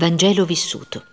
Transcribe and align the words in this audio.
Vangelo 0.00 0.46
vissuto. 0.46 1.04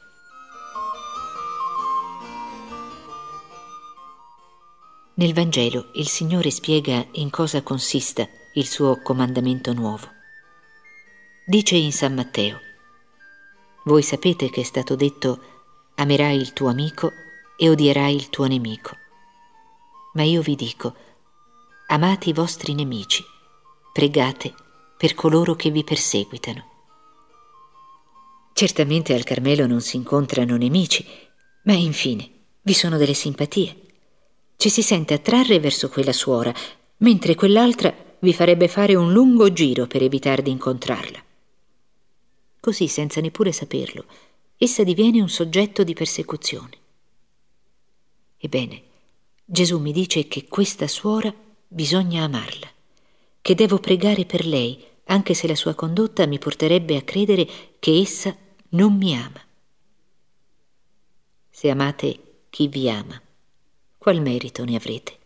Nel 5.15 5.33
Vangelo 5.33 5.89
il 5.95 6.07
Signore 6.07 6.49
spiega 6.51 7.05
in 7.15 7.29
cosa 7.29 7.61
consista 7.63 8.25
il 8.53 8.65
suo 8.65 9.01
comandamento 9.01 9.73
nuovo. 9.73 10.07
Dice 11.45 11.75
in 11.75 11.91
San 11.91 12.13
Matteo, 12.13 12.61
Voi 13.83 14.03
sapete 14.03 14.49
che 14.49 14.61
è 14.61 14.63
stato 14.63 14.95
detto, 14.95 15.41
amerai 15.95 16.37
il 16.37 16.53
tuo 16.53 16.69
amico 16.69 17.11
e 17.57 17.67
odierai 17.67 18.15
il 18.15 18.29
tuo 18.29 18.45
nemico. 18.45 18.95
Ma 20.13 20.23
io 20.23 20.41
vi 20.41 20.55
dico, 20.55 20.95
amate 21.87 22.29
i 22.29 22.33
vostri 22.33 22.73
nemici, 22.73 23.21
pregate 23.91 24.53
per 24.95 25.13
coloro 25.13 25.55
che 25.55 25.71
vi 25.71 25.83
perseguitano. 25.83 26.75
Certamente 28.57 29.13
al 29.13 29.23
Carmelo 29.23 29.67
non 29.67 29.81
si 29.81 29.97
incontrano 29.97 30.57
nemici, 30.57 31.05
ma 31.65 31.73
infine 31.73 32.27
vi 32.63 32.73
sono 32.73 32.97
delle 32.97 33.13
simpatie. 33.13 33.75
Ci 34.55 34.71
si 34.71 34.81
sente 34.81 35.13
attrarre 35.13 35.59
verso 35.59 35.89
quella 35.89 36.11
suora, 36.11 36.51
mentre 36.97 37.35
quell'altra 37.35 37.95
vi 38.17 38.33
farebbe 38.33 38.67
fare 38.67 38.95
un 38.95 39.13
lungo 39.13 39.53
giro 39.53 39.85
per 39.85 40.01
evitare 40.01 40.41
di 40.41 40.49
incontrarla. 40.49 41.23
Così, 42.59 42.87
senza 42.87 43.21
neppure 43.21 43.51
saperlo, 43.51 44.05
essa 44.57 44.81
diviene 44.81 45.21
un 45.21 45.29
soggetto 45.29 45.83
di 45.83 45.93
persecuzione. 45.93 46.77
Ebbene, 48.39 48.81
Gesù 49.45 49.77
mi 49.77 49.91
dice 49.91 50.27
che 50.27 50.47
questa 50.47 50.87
suora 50.87 51.31
bisogna 51.67 52.23
amarla, 52.23 52.71
che 53.39 53.53
devo 53.53 53.77
pregare 53.77 54.25
per 54.25 54.47
lei, 54.47 54.83
anche 55.03 55.35
se 55.35 55.45
la 55.45 55.55
sua 55.55 55.75
condotta 55.75 56.25
mi 56.25 56.39
porterebbe 56.39 56.95
a 56.95 57.03
credere 57.03 57.47
che 57.77 57.99
essa 57.99 58.35
non 58.69 58.97
mi 58.97 59.15
ama. 59.15 59.41
Se 61.49 61.69
amate 61.69 62.45
chi 62.49 62.67
vi 62.67 62.89
ama, 62.89 63.21
qual 63.97 64.21
merito 64.21 64.63
ne 64.65 64.75
avrete? 64.75 65.17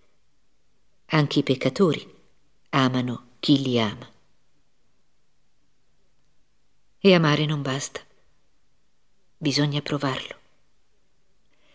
Anche 1.07 1.39
i 1.39 1.43
peccatori 1.43 2.07
amano 2.69 3.29
chi 3.39 3.61
li 3.61 3.79
ama. 3.79 4.09
E 6.99 7.13
amare 7.13 7.45
non 7.45 7.61
basta, 7.61 7.99
bisogna 9.37 9.81
provarlo. 9.81 10.39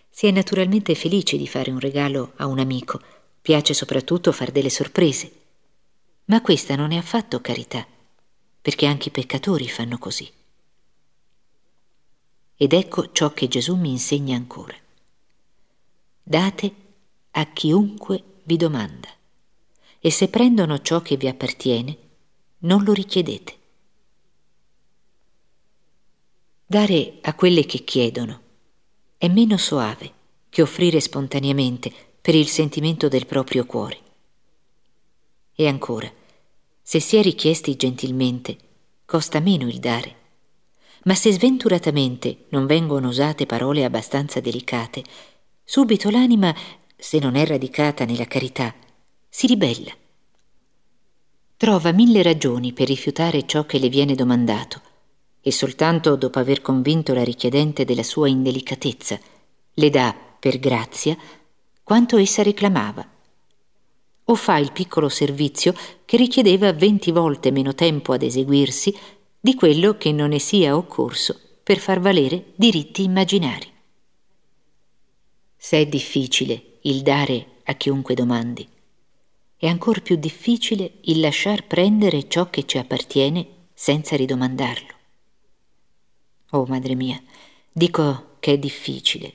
Si 0.09 0.27
è 0.27 0.31
naturalmente 0.31 0.95
felici 0.95 1.37
di 1.37 1.49
fare 1.49 1.71
un 1.71 1.81
regalo 1.81 2.33
a 2.37 2.47
un 2.47 2.61
amico, 2.61 3.01
piace 3.43 3.75
soprattutto 3.75 4.31
far 4.33 4.53
delle 4.53 4.71
sorprese, 4.71 5.33
ma 6.27 6.41
questa 6.41 6.77
non 6.77 6.93
è 6.93 6.97
affatto 6.97 7.41
carità, 7.41 7.87
perché 8.63 8.87
anche 8.87 9.09
i 9.09 9.13
peccatori 9.13 9.69
fanno 9.69 9.99
così. 9.99 10.33
Ed 12.59 12.73
ecco 12.73 13.13
ciò 13.13 13.33
che 13.33 13.49
Gesù 13.49 13.77
mi 13.77 13.91
insegna 13.91 14.35
ancora. 14.35 14.75
Date 16.23 16.75
a 17.33 17.53
chiunque 17.53 18.23
vi 18.45 18.57
domanda, 18.57 19.09
e 20.01 20.11
se 20.11 20.29
prendono 20.29 20.81
ciò 20.81 21.03
che 21.03 21.19
vi 21.19 21.29
appartiene, 21.29 21.99
non 22.61 22.83
lo 22.83 22.95
richiedete. 22.95 23.59
Dare 26.65 27.19
a 27.21 27.35
quelle 27.35 27.67
che 27.67 27.85
chiedono 27.85 28.41
è 29.19 29.29
meno 29.29 29.59
soave 29.59 30.13
che 30.49 30.63
offrire 30.63 31.01
spontaneamente 31.01 31.93
per 32.21 32.35
il 32.35 32.49
sentimento 32.49 33.09
del 33.09 33.27
proprio 33.27 33.67
cuore. 33.67 34.01
E 35.55 35.67
ancora, 35.69 36.11
se 36.81 37.01
si 37.01 37.17
è 37.17 37.23
richiesti 37.23 37.77
gentilmente, 37.77 38.57
costa 39.05 39.41
meno 39.41 39.69
il 39.69 39.79
dare 39.79 40.25
ma 41.07 41.15
se 41.15 41.33
sventuratamente 41.33 42.47
non 42.51 42.67
vengono 42.67 43.09
usate 43.09 43.47
parole 43.47 43.85
abbastanza 43.85 44.41
delicate, 44.41 45.03
subito 45.65 46.11
l'anima, 46.11 46.55
se 46.97 47.19
non 47.19 47.37
è 47.37 47.47
radicata 47.47 48.05
nella 48.05 48.27
carità, 48.27 48.75
si 49.29 49.47
ribella. 49.47 49.93
Trova 51.57 51.93
mille 51.93 52.23
ragioni 52.23 52.73
per 52.73 52.89
rifiutare 52.89 53.47
ciò 53.47 53.65
che 53.67 53.79
le 53.79 53.89
viene 53.89 54.15
domandato 54.15 54.81
e 55.41 55.53
soltanto 55.53 56.17
dopo 56.17 56.39
aver 56.39 56.61
convinto 56.61 57.15
la 57.15 57.23
richiedente 57.23 57.85
della 57.85 58.03
sua 58.03 58.29
indelicatezza 58.29 59.19
le 59.75 59.91
dà, 59.91 60.15
per 60.39 60.59
grazia, 60.59 61.17
quanto 61.83 62.17
essa 62.17 62.43
reclamava. 62.43 63.07
O 64.25 64.35
fa 64.35 64.57
il 64.57 64.73
piccolo 64.73 65.09
servizio 65.09 65.73
che 66.05 66.17
richiedeva 66.17 66.73
venti 66.73 67.13
volte 67.13 67.53
meno 67.53 67.75
tempo 67.75 68.13
ad 68.13 68.23
eseguirsi 68.23 68.95
di 69.47 69.55
quello 69.55 69.97
che 69.97 70.11
non 70.11 70.31
ne 70.31 70.41
sia 70.41 70.77
occorso 70.77 71.41
per 71.63 71.79
far 71.79 72.01
valere 72.01 72.47
diritti 72.57 73.05
immaginari. 73.05 73.71
Se 75.57 75.79
è 75.79 75.87
difficile 75.87 76.79
il 76.83 77.03
dare 77.03 77.61
a 77.63 77.75
chiunque 77.75 78.15
domandi, 78.15 78.69
è 79.57 79.69
ancor 79.69 80.03
più 80.03 80.17
difficile 80.17 80.95
il 81.03 81.21
lasciar 81.21 81.65
prendere 81.65 82.27
ciò 82.27 82.51
che 82.51 82.67
ci 82.67 82.77
appartiene 82.77 83.69
senza 83.73 84.17
ridomandarlo. 84.17 84.95
Oh, 86.51 86.67
madre 86.67 86.97
mia, 86.97 87.23
dico 87.71 88.39
che 88.41 88.55
è 88.55 88.59
difficile. 88.59 89.33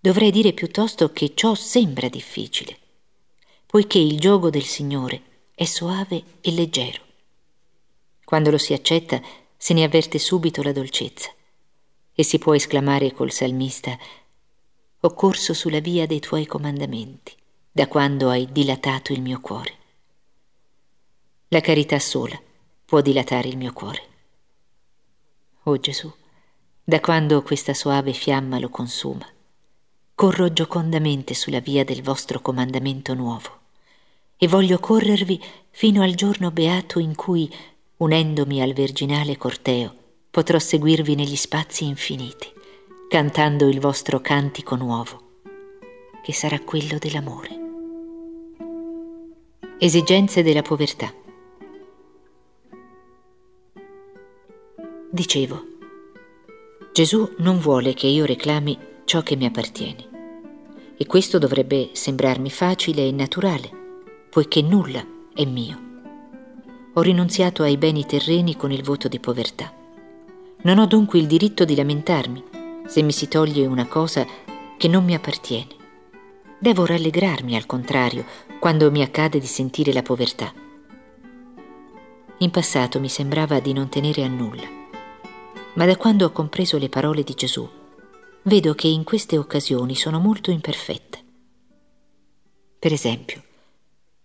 Dovrei 0.00 0.32
dire 0.32 0.52
piuttosto 0.52 1.12
che 1.12 1.34
ciò 1.36 1.54
sembra 1.54 2.08
difficile, 2.08 2.76
poiché 3.64 4.00
il 4.00 4.18
gioco 4.18 4.50
del 4.50 4.64
Signore 4.64 5.22
è 5.54 5.66
soave 5.66 6.20
e 6.40 6.50
leggero. 6.50 7.09
Quando 8.30 8.52
lo 8.52 8.58
si 8.58 8.72
accetta 8.72 9.20
se 9.56 9.74
ne 9.74 9.82
avverte 9.82 10.20
subito 10.20 10.62
la 10.62 10.70
dolcezza 10.70 11.32
e 12.14 12.22
si 12.22 12.38
può 12.38 12.54
esclamare 12.54 13.12
col 13.12 13.32
salmista 13.32 13.98
Ho 15.00 15.14
corso 15.14 15.52
sulla 15.52 15.80
via 15.80 16.06
dei 16.06 16.20
tuoi 16.20 16.46
comandamenti, 16.46 17.34
da 17.72 17.88
quando 17.88 18.28
hai 18.28 18.46
dilatato 18.52 19.12
il 19.12 19.20
mio 19.20 19.40
cuore. 19.40 19.74
La 21.48 21.60
carità 21.60 21.98
sola 21.98 22.40
può 22.84 23.00
dilatare 23.00 23.48
il 23.48 23.56
mio 23.56 23.72
cuore. 23.72 24.02
Oh 25.64 25.76
Gesù, 25.78 26.08
da 26.84 27.00
quando 27.00 27.42
questa 27.42 27.74
soave 27.74 28.12
fiamma 28.12 28.60
lo 28.60 28.68
consuma, 28.68 29.26
corro 30.14 30.52
giocondamente 30.52 31.34
sulla 31.34 31.58
via 31.58 31.82
del 31.82 32.04
vostro 32.04 32.40
comandamento 32.40 33.12
nuovo 33.12 33.58
e 34.36 34.46
voglio 34.46 34.78
corrervi 34.78 35.42
fino 35.70 36.04
al 36.04 36.14
giorno 36.14 36.52
beato 36.52 37.00
in 37.00 37.16
cui 37.16 37.52
unendomi 38.00 38.62
al 38.62 38.72
virginale 38.72 39.36
corteo, 39.36 39.94
potrò 40.30 40.58
seguirvi 40.58 41.14
negli 41.14 41.36
spazi 41.36 41.84
infiniti, 41.84 42.50
cantando 43.08 43.68
il 43.68 43.78
vostro 43.78 44.20
cantico 44.20 44.74
nuovo, 44.74 45.40
che 46.22 46.32
sarà 46.32 46.58
quello 46.60 46.96
dell'amore. 46.98 47.58
Esigenze 49.78 50.42
della 50.42 50.62
povertà. 50.62 51.12
Dicevo, 55.10 55.64
Gesù 56.94 57.34
non 57.38 57.58
vuole 57.58 57.92
che 57.92 58.06
io 58.06 58.24
reclami 58.24 58.78
ciò 59.04 59.22
che 59.22 59.36
mi 59.36 59.44
appartiene. 59.44 60.08
E 60.96 61.06
questo 61.06 61.38
dovrebbe 61.38 61.90
sembrarmi 61.92 62.50
facile 62.50 63.06
e 63.06 63.12
naturale, 63.12 63.70
poiché 64.30 64.62
nulla 64.62 65.04
è 65.34 65.44
mio 65.44 65.88
ho 67.00 67.02
rinunziato 67.02 67.62
ai 67.62 67.78
beni 67.78 68.04
terreni 68.04 68.56
con 68.56 68.70
il 68.70 68.82
voto 68.82 69.08
di 69.08 69.18
povertà. 69.18 69.72
Non 70.64 70.78
ho 70.78 70.84
dunque 70.84 71.18
il 71.18 71.26
diritto 71.26 71.64
di 71.64 71.74
lamentarmi 71.74 72.44
se 72.86 73.00
mi 73.00 73.10
si 73.10 73.26
toglie 73.26 73.64
una 73.64 73.86
cosa 73.86 74.26
che 74.76 74.86
non 74.86 75.04
mi 75.04 75.14
appartiene. 75.14 75.78
Devo 76.58 76.84
rallegrarmi, 76.84 77.56
al 77.56 77.64
contrario, 77.64 78.26
quando 78.58 78.90
mi 78.90 79.00
accade 79.00 79.38
di 79.38 79.46
sentire 79.46 79.94
la 79.94 80.02
povertà. 80.02 80.52
In 82.38 82.50
passato 82.50 83.00
mi 83.00 83.08
sembrava 83.08 83.60
di 83.60 83.72
non 83.72 83.88
tenere 83.88 84.22
a 84.22 84.28
nulla, 84.28 84.68
ma 85.74 85.86
da 85.86 85.96
quando 85.96 86.26
ho 86.26 86.32
compreso 86.32 86.76
le 86.76 86.90
parole 86.90 87.22
di 87.22 87.32
Gesù, 87.32 87.66
vedo 88.42 88.74
che 88.74 88.88
in 88.88 89.04
queste 89.04 89.38
occasioni 89.38 89.94
sono 89.94 90.18
molto 90.18 90.50
imperfetta. 90.50 91.18
Per 92.78 92.92
esempio, 92.92 93.42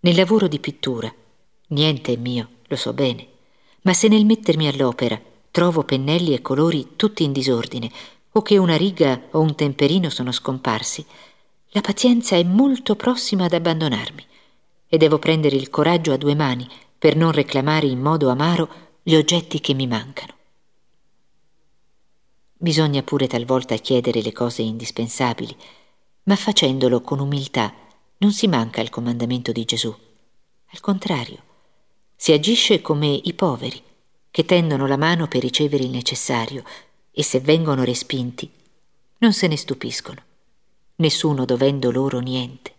nel 0.01 0.16
lavoro 0.16 0.50
di 0.50 0.60
pittura, 0.60 1.13
niente 1.68 2.12
è 2.12 2.18
mio, 2.18 2.50
lo 2.68 2.76
so 2.76 2.94
bene, 2.94 3.28
ma 3.82 3.94
se 3.94 4.08
nel 4.08 4.26
mettermi 4.26 4.68
all'opera 4.68 5.20
trovo 5.52 5.84
pennelli 5.84 6.34
e 6.34 6.42
colori 6.42 6.94
tutti 6.96 7.24
in 7.24 7.32
disordine, 7.32 7.92
o 8.32 8.42
che 8.42 8.58
una 8.58 8.76
riga 8.76 9.28
o 9.32 9.40
un 9.40 9.56
temperino 9.56 10.10
sono 10.10 10.32
scomparsi, 10.32 11.06
la 11.70 11.82
pazienza 11.82 12.36
è 12.36 12.44
molto 12.44 12.96
prossima 12.96 13.46
ad 13.46 13.54
abbandonarmi 13.54 14.26
e 14.88 14.98
devo 14.98 15.20
prendere 15.20 15.56
il 15.56 15.70
coraggio 15.70 16.12
a 16.12 16.18
due 16.18 16.36
mani 16.36 16.68
per 16.98 17.16
non 17.16 17.32
reclamare 17.32 17.86
in 17.86 18.00
modo 18.00 18.30
amaro 18.30 18.70
gli 19.04 19.16
oggetti 19.16 19.60
che 19.60 19.74
mi 19.74 19.88
mancano. 19.88 20.34
Bisogna 22.58 23.04
pure 23.04 23.28
talvolta 23.28 23.76
chiedere 23.76 24.22
le 24.22 24.32
cose 24.32 24.62
indispensabili, 24.62 25.56
ma 26.24 26.36
facendolo 26.36 27.02
con 27.02 27.20
umiltà 27.20 27.74
non 28.18 28.32
si 28.32 28.48
manca 28.48 28.82
al 28.82 28.90
comandamento 28.90 29.52
di 29.52 29.66
Gesù. 29.66 29.94
Al 30.72 30.80
contrario, 30.80 31.44
si 32.16 32.32
agisce 32.32 32.82
come 32.82 33.08
i 33.08 33.34
poveri, 33.34 33.82
che 34.32 34.46
tendono 34.46 34.88
la 34.88 34.98
mano 34.98 35.28
per 35.28 35.42
ricevere 35.42 35.84
il 35.84 35.92
necessario 35.92 36.64
e 37.12 37.24
se 37.24 37.40
vengono 37.40 37.84
respinti, 37.84 38.50
non 39.20 39.32
se 39.34 39.48
ne 39.48 39.56
stupiscono, 39.56 40.22
nessuno 40.96 41.46
dovendo 41.46 41.92
loro 41.92 42.20
niente. 42.20 42.74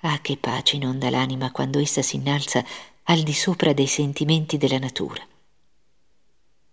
Ah, 0.00 0.18
che 0.20 0.36
pace 0.36 0.76
inonda 0.76 1.10
l'anima 1.10 1.52
quando 1.52 1.78
essa 1.78 2.02
si 2.02 2.16
innalza 2.16 2.64
al 3.04 3.20
di 3.20 3.32
sopra 3.32 3.72
dei 3.72 3.86
sentimenti 3.86 4.56
della 4.56 4.78
natura. 4.78 5.24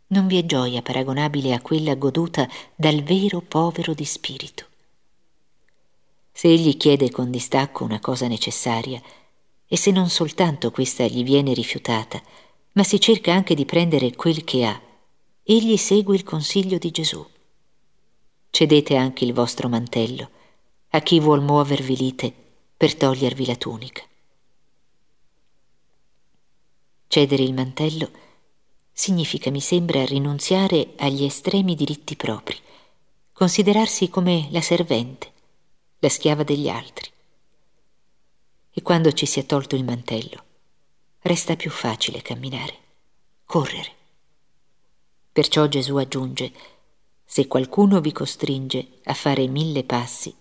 Non 0.07 0.27
vi 0.27 0.37
è 0.37 0.45
gioia 0.45 0.81
paragonabile 0.81 1.53
a 1.53 1.61
quella 1.61 1.95
goduta 1.95 2.47
dal 2.75 3.03
vero 3.03 3.41
povero 3.41 3.93
di 3.93 4.05
spirito. 4.05 4.65
Se 6.31 6.47
egli 6.47 6.77
chiede 6.77 7.11
con 7.11 7.29
distacco 7.29 7.83
una 7.83 7.99
cosa 7.99 8.27
necessaria, 8.27 9.01
e 9.67 9.77
se 9.77 9.91
non 9.91 10.09
soltanto 10.09 10.71
questa 10.71 11.05
gli 11.05 11.23
viene 11.23 11.53
rifiutata, 11.53 12.21
ma 12.73 12.83
si 12.83 12.99
cerca 12.99 13.33
anche 13.33 13.53
di 13.53 13.65
prendere 13.65 14.15
quel 14.15 14.43
che 14.43 14.65
ha, 14.65 14.81
egli 15.43 15.77
segue 15.77 16.15
il 16.15 16.23
consiglio 16.23 16.77
di 16.77 16.91
Gesù. 16.91 17.25
Cedete 18.49 18.95
anche 18.95 19.25
il 19.25 19.33
vostro 19.33 19.67
mantello 19.67 20.29
a 20.89 20.99
chi 21.01 21.19
vuol 21.19 21.41
muovervi 21.41 21.97
lite 21.97 22.33
per 22.77 22.95
togliervi 22.95 23.45
la 23.45 23.55
tunica. 23.55 24.03
Cedere 27.07 27.43
il 27.43 27.53
mantello 27.53 28.09
significa, 28.91 29.51
mi 29.51 29.61
sembra, 29.61 30.05
rinunziare 30.05 30.93
agli 30.97 31.23
estremi 31.23 31.75
diritti 31.75 32.15
propri, 32.15 32.57
considerarsi 33.31 34.09
come 34.09 34.47
la 34.51 34.61
servente, 34.61 35.31
la 35.99 36.09
schiava 36.09 36.43
degli 36.43 36.69
altri. 36.69 37.09
E 38.77 38.83
quando 38.83 39.11
ci 39.11 39.25
si 39.25 39.39
è 39.39 39.45
tolto 39.47 39.75
il 39.75 39.83
mantello, 39.83 40.43
resta 41.21 41.55
più 41.55 41.71
facile 41.71 42.21
camminare, 42.21 42.77
correre. 43.43 43.91
Perciò 45.31 45.65
Gesù 45.65 45.95
aggiunge, 45.95 46.51
se 47.25 47.47
qualcuno 47.47 47.99
vi 48.01 48.11
costringe 48.11 48.99
a 49.05 49.15
fare 49.15 49.47
mille 49.47 49.83
passi, 49.83 50.31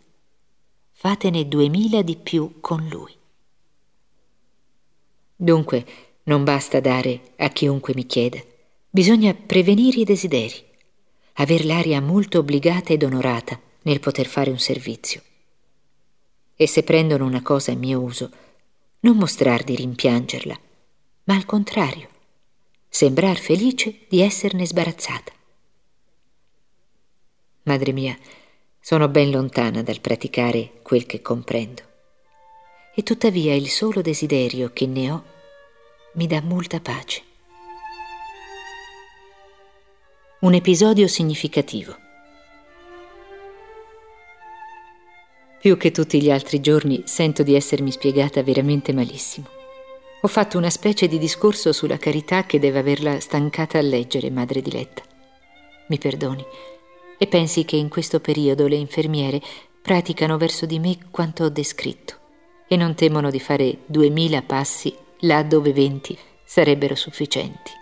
fatene 0.92 1.48
duemila 1.48 2.02
di 2.02 2.16
più 2.16 2.60
con 2.60 2.86
lui. 2.88 3.16
Dunque, 5.34 5.86
non 6.24 6.44
basta 6.44 6.78
dare 6.80 7.32
a 7.36 7.48
chiunque 7.48 7.94
mi 7.94 8.04
chieda, 8.04 8.38
bisogna 8.90 9.32
prevenire 9.32 10.00
i 10.00 10.04
desideri, 10.04 10.62
aver 11.36 11.64
l'aria 11.64 12.02
molto 12.02 12.40
obbligata 12.40 12.92
ed 12.92 13.02
onorata 13.02 13.58
nel 13.84 14.00
poter 14.00 14.26
fare 14.26 14.50
un 14.50 14.58
servizio. 14.58 15.22
E 16.56 16.66
se 16.66 16.82
prendono 16.82 17.26
una 17.26 17.42
cosa 17.42 17.72
a 17.72 17.76
mio 17.76 18.00
uso, 18.00 18.30
non 19.00 19.16
mostrar 19.16 19.62
di 19.62 19.76
rimpiangerla, 19.76 20.58
ma 21.24 21.34
al 21.34 21.44
contrario, 21.44 22.08
sembrar 22.88 23.36
felice 23.36 24.06
di 24.08 24.22
esserne 24.22 24.66
sbarazzata. 24.66 25.32
Madre 27.64 27.92
mia, 27.92 28.16
sono 28.80 29.08
ben 29.08 29.30
lontana 29.30 29.82
dal 29.82 30.00
praticare 30.00 30.80
quel 30.82 31.04
che 31.04 31.20
comprendo. 31.20 31.82
E 32.94 33.02
tuttavia 33.02 33.54
il 33.54 33.68
solo 33.68 34.00
desiderio 34.00 34.70
che 34.72 34.86
ne 34.86 35.10
ho 35.10 35.24
mi 36.12 36.26
dà 36.26 36.40
molta 36.40 36.80
pace. 36.80 37.22
Un 40.40 40.54
episodio 40.54 41.08
significativo. 41.08 42.05
Più 45.66 45.76
che 45.76 45.90
tutti 45.90 46.22
gli 46.22 46.30
altri 46.30 46.60
giorni 46.60 47.02
sento 47.06 47.42
di 47.42 47.56
essermi 47.56 47.90
spiegata 47.90 48.40
veramente 48.40 48.92
malissimo. 48.92 49.48
Ho 50.20 50.28
fatto 50.28 50.58
una 50.58 50.70
specie 50.70 51.08
di 51.08 51.18
discorso 51.18 51.72
sulla 51.72 51.96
carità 51.96 52.44
che 52.44 52.60
deve 52.60 52.78
averla 52.78 53.18
stancata 53.18 53.76
a 53.76 53.80
leggere, 53.80 54.30
madre 54.30 54.62
diletta. 54.62 55.02
Mi 55.88 55.98
perdoni 55.98 56.44
e 57.18 57.26
pensi 57.26 57.64
che 57.64 57.74
in 57.74 57.88
questo 57.88 58.20
periodo 58.20 58.68
le 58.68 58.76
infermiere 58.76 59.42
praticano 59.82 60.38
verso 60.38 60.66
di 60.66 60.78
me 60.78 60.98
quanto 61.10 61.42
ho 61.42 61.48
descritto 61.48 62.14
e 62.68 62.76
non 62.76 62.94
temono 62.94 63.28
di 63.28 63.40
fare 63.40 63.78
duemila 63.86 64.42
passi 64.42 64.94
là 65.22 65.42
dove 65.42 65.72
venti 65.72 66.16
sarebbero 66.44 66.94
sufficienti. 66.94 67.72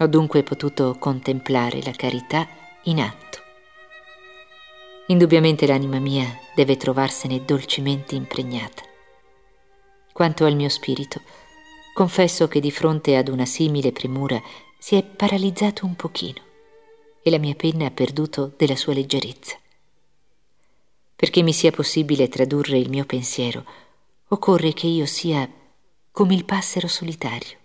Ho 0.00 0.08
dunque 0.08 0.42
potuto 0.42 0.96
contemplare 0.98 1.80
la 1.84 1.92
carità 1.92 2.48
in 2.86 2.98
atto. 2.98 3.41
Indubbiamente 5.12 5.66
l'anima 5.66 5.98
mia 5.98 6.40
deve 6.54 6.78
trovarsene 6.78 7.44
dolcemente 7.44 8.14
impregnata. 8.14 8.82
Quanto 10.10 10.46
al 10.46 10.56
mio 10.56 10.70
spirito, 10.70 11.20
confesso 11.92 12.48
che 12.48 12.60
di 12.60 12.70
fronte 12.70 13.16
ad 13.16 13.28
una 13.28 13.44
simile 13.44 13.92
premura 13.92 14.40
si 14.78 14.96
è 14.96 15.04
paralizzato 15.04 15.84
un 15.84 15.96
pochino 15.96 16.40
e 17.22 17.30
la 17.30 17.36
mia 17.36 17.54
penna 17.54 17.86
ha 17.86 17.90
perduto 17.90 18.54
della 18.56 18.74
sua 18.74 18.94
leggerezza. 18.94 19.58
Perché 21.14 21.42
mi 21.42 21.52
sia 21.52 21.72
possibile 21.72 22.30
tradurre 22.30 22.78
il 22.78 22.88
mio 22.88 23.04
pensiero, 23.04 23.66
occorre 24.28 24.72
che 24.72 24.86
io 24.86 25.04
sia 25.04 25.46
come 26.10 26.32
il 26.32 26.46
passero 26.46 26.88
solitario. 26.88 27.58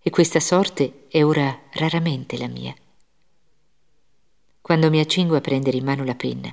E 0.00 0.08
questa 0.08 0.40
sorte 0.40 1.04
è 1.08 1.22
ora 1.22 1.60
raramente 1.72 2.38
la 2.38 2.48
mia. 2.48 2.74
Quando 4.62 4.88
mi 4.88 5.00
accingo 5.00 5.36
a 5.36 5.42
prendere 5.42 5.76
in 5.76 5.84
mano 5.84 6.04
la 6.04 6.14
penna, 6.14 6.50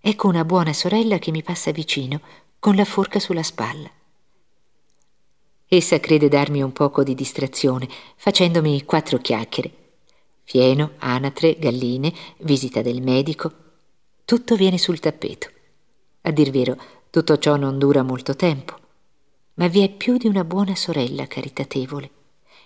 ecco 0.00 0.28
una 0.28 0.46
buona 0.46 0.72
sorella 0.72 1.18
che 1.18 1.30
mi 1.30 1.42
passa 1.42 1.70
vicino 1.72 2.20
con 2.58 2.74
la 2.74 2.86
forca 2.86 3.18
sulla 3.18 3.42
spalla. 3.42 3.90
Essa 5.66 6.00
crede 6.00 6.28
darmi 6.28 6.62
un 6.62 6.72
poco 6.72 7.02
di 7.02 7.14
distrazione, 7.14 7.86
facendomi 8.16 8.84
quattro 8.84 9.18
chiacchiere. 9.18 9.70
Fieno, 10.44 10.92
anatre, 10.98 11.58
galline, 11.58 12.10
visita 12.38 12.80
del 12.80 13.02
medico. 13.02 13.52
Tutto 14.24 14.56
viene 14.56 14.78
sul 14.78 15.00
tappeto. 15.00 15.50
A 16.22 16.30
dir 16.30 16.50
vero, 16.50 16.78
tutto 17.10 17.36
ciò 17.36 17.56
non 17.56 17.76
dura 17.76 18.02
molto 18.02 18.34
tempo 18.34 18.80
ma 19.54 19.66
vi 19.68 19.82
è 19.82 19.90
più 19.90 20.16
di 20.16 20.26
una 20.26 20.44
buona 20.44 20.74
sorella 20.74 21.26
caritatevole. 21.26 22.10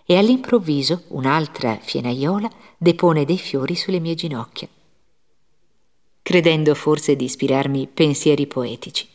E 0.09 0.17
all'improvviso 0.17 1.03
un'altra 1.09 1.77
fienaiola 1.81 2.49
depone 2.79 3.25
dei 3.25 3.39
fiori 3.39 3.75
sulle 3.75 3.99
mie 3.99 4.15
ginocchia, 4.15 4.69
credendo 6.23 6.77
forse 6.77 7.17
di 7.17 7.25
ispirarmi 7.25 7.89
pensieri 7.93 8.47
poetici. 8.47 9.09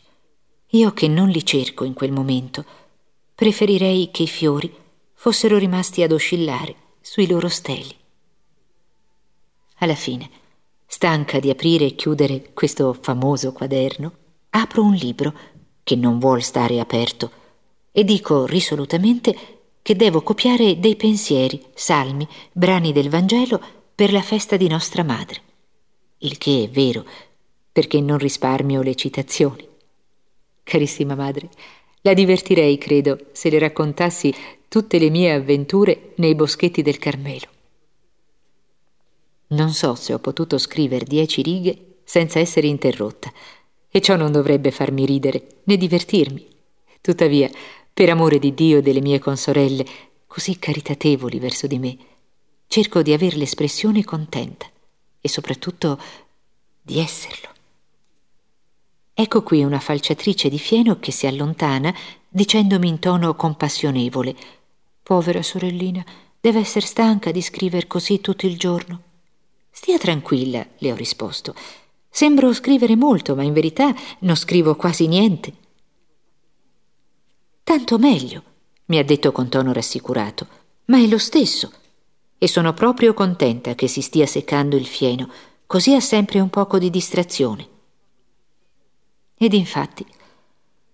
Io 0.74 0.92
che 0.92 1.08
non 1.08 1.28
li 1.28 1.44
cerco 1.46 1.84
in 1.84 1.94
quel 1.94 2.12
momento, 2.12 2.64
preferirei 3.34 4.10
che 4.10 4.24
i 4.24 4.28
fiori 4.28 4.70
fossero 5.14 5.56
rimasti 5.56 6.02
ad 6.02 6.12
oscillare 6.12 6.74
sui 7.00 7.26
loro 7.26 7.48
steli. 7.48 7.94
Alla 9.78 9.94
fine, 9.94 10.28
stanca 10.86 11.40
di 11.40 11.48
aprire 11.48 11.86
e 11.86 11.94
chiudere 11.94 12.52
questo 12.52 12.92
famoso 12.92 13.52
quaderno, 13.52 14.12
apro 14.50 14.82
un 14.82 14.92
libro 14.92 15.32
che 15.82 15.96
non 15.96 16.18
vuol 16.18 16.42
stare 16.42 16.80
aperto 16.80 17.30
e 17.90 18.04
dico 18.04 18.44
risolutamente 18.44 19.61
che 19.82 19.96
devo 19.96 20.22
copiare 20.22 20.78
dei 20.78 20.96
pensieri, 20.96 21.60
salmi, 21.74 22.26
brani 22.52 22.92
del 22.92 23.10
Vangelo 23.10 23.60
per 23.94 24.12
la 24.12 24.22
festa 24.22 24.56
di 24.56 24.68
nostra 24.68 25.02
madre. 25.02 25.40
Il 26.18 26.38
che 26.38 26.64
è 26.64 26.68
vero, 26.68 27.04
perché 27.72 28.00
non 28.00 28.18
risparmio 28.18 28.80
le 28.80 28.94
citazioni. 28.94 29.68
Carissima 30.62 31.16
madre, 31.16 31.50
la 32.02 32.14
divertirei, 32.14 32.78
credo, 32.78 33.26
se 33.32 33.50
le 33.50 33.58
raccontassi 33.58 34.32
tutte 34.68 34.98
le 34.98 35.10
mie 35.10 35.32
avventure 35.32 36.12
nei 36.16 36.34
boschetti 36.34 36.82
del 36.82 36.98
Carmelo. 36.98 37.48
Non 39.48 39.70
so 39.70 39.94
se 39.94 40.14
ho 40.14 40.18
potuto 40.18 40.58
scrivere 40.58 41.04
dieci 41.04 41.42
righe 41.42 41.96
senza 42.04 42.38
essere 42.38 42.68
interrotta, 42.68 43.32
e 43.90 44.00
ciò 44.00 44.16
non 44.16 44.32
dovrebbe 44.32 44.70
farmi 44.70 45.04
ridere 45.04 45.62
né 45.64 45.76
divertirmi. 45.76 46.46
Tuttavia, 47.00 47.50
per 47.92 48.08
amore 48.08 48.38
di 48.38 48.54
Dio 48.54 48.78
e 48.78 48.82
delle 48.82 49.00
mie 49.00 49.18
consorelle, 49.18 49.84
così 50.26 50.58
caritatevoli 50.58 51.38
verso 51.38 51.66
di 51.66 51.78
me, 51.78 51.96
cerco 52.66 53.02
di 53.02 53.12
aver 53.12 53.36
l'espressione 53.36 54.04
contenta 54.04 54.66
e 55.20 55.28
soprattutto 55.28 56.00
di 56.80 56.98
esserlo. 56.98 57.48
Ecco 59.14 59.42
qui 59.42 59.62
una 59.62 59.78
falciatrice 59.78 60.48
di 60.48 60.58
fieno 60.58 60.98
che 60.98 61.12
si 61.12 61.26
allontana 61.26 61.94
dicendomi 62.28 62.88
in 62.88 62.98
tono 62.98 63.34
compassionevole 63.34 64.34
Povera 65.02 65.42
sorellina, 65.42 66.04
deve 66.40 66.60
essere 66.60 66.86
stanca 66.86 67.32
di 67.32 67.42
scrivere 67.42 67.88
così 67.88 68.20
tutto 68.20 68.46
il 68.46 68.56
giorno. 68.56 69.02
Stia 69.68 69.98
tranquilla, 69.98 70.64
le 70.78 70.92
ho 70.92 70.94
risposto. 70.94 71.54
Sembro 72.08 72.52
scrivere 72.52 72.94
molto, 72.94 73.34
ma 73.34 73.42
in 73.42 73.52
verità 73.52 73.92
non 74.20 74.36
scrivo 74.36 74.76
quasi 74.76 75.08
niente. 75.08 75.52
Tanto 77.72 77.96
meglio, 77.96 78.42
mi 78.88 78.98
ha 78.98 79.02
detto 79.02 79.32
con 79.32 79.48
tono 79.48 79.72
rassicurato, 79.72 80.46
ma 80.88 80.98
è 80.98 81.06
lo 81.06 81.16
stesso. 81.16 81.72
E 82.36 82.46
sono 82.46 82.74
proprio 82.74 83.14
contenta 83.14 83.74
che 83.74 83.88
si 83.88 84.02
stia 84.02 84.26
seccando 84.26 84.76
il 84.76 84.84
fieno, 84.84 85.30
così 85.66 85.94
ha 85.94 86.00
sempre 86.00 86.38
un 86.38 86.50
poco 86.50 86.78
di 86.78 86.90
distrazione. 86.90 87.66
Ed 89.38 89.54
infatti 89.54 90.04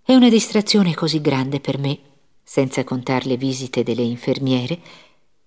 è 0.05 0.15
una 0.15 0.29
distrazione 0.29 0.95
così 0.95 1.21
grande 1.21 1.59
per 1.59 1.79
me, 1.79 1.99
senza 2.45 2.85
contare 2.85 3.27
le 3.27 3.37
visite 3.37 3.83
delle 3.83 4.03
infermiere, 4.03 4.79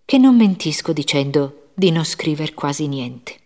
che 0.03 0.17
non 0.17 0.35
mentisco 0.35 0.91
dicendo 0.91 1.69
di 1.73 1.91
non 1.91 2.03
scriver 2.03 2.53
quasi 2.53 2.89
niente. 2.89 3.39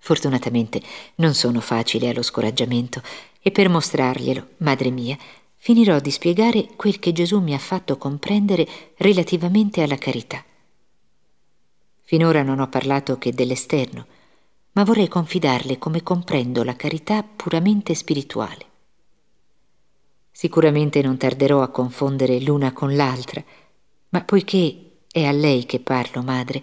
Fortunatamente 0.00 0.82
non 1.14 1.32
sono 1.32 1.60
facile 1.62 2.10
allo 2.10 2.22
scoraggiamento 2.22 3.00
e 3.40 3.50
per 3.50 3.70
mostrarglielo, 3.70 4.48
madre 4.58 4.90
mia, 4.90 5.16
finirò 5.66 5.98
di 5.98 6.12
spiegare 6.12 6.68
quel 6.76 7.00
che 7.00 7.10
Gesù 7.10 7.40
mi 7.40 7.52
ha 7.52 7.58
fatto 7.58 7.98
comprendere 7.98 8.68
relativamente 8.98 9.82
alla 9.82 9.96
carità. 9.96 10.44
Finora 12.02 12.44
non 12.44 12.60
ho 12.60 12.68
parlato 12.68 13.18
che 13.18 13.32
dell'esterno, 13.32 14.06
ma 14.74 14.84
vorrei 14.84 15.08
confidarle 15.08 15.76
come 15.76 16.04
comprendo 16.04 16.62
la 16.62 16.76
carità 16.76 17.24
puramente 17.24 17.96
spirituale. 17.96 18.64
Sicuramente 20.30 21.02
non 21.02 21.16
tarderò 21.16 21.62
a 21.62 21.70
confondere 21.70 22.40
l'una 22.40 22.72
con 22.72 22.94
l'altra, 22.94 23.42
ma 24.10 24.22
poiché 24.22 24.98
è 25.10 25.24
a 25.24 25.32
lei 25.32 25.66
che 25.66 25.80
parlo, 25.80 26.22
madre, 26.22 26.62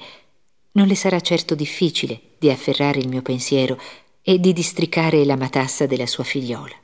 non 0.71 0.87
le 0.87 0.95
sarà 0.95 1.19
certo 1.19 1.55
difficile 1.55 2.21
di 2.37 2.49
afferrare 2.49 2.99
il 2.99 3.09
mio 3.09 3.21
pensiero 3.21 3.77
e 4.21 4.39
di 4.39 4.53
districare 4.53 5.25
la 5.25 5.35
matassa 5.35 5.85
della 5.87 6.07
sua 6.07 6.23
figliola. 6.23 6.82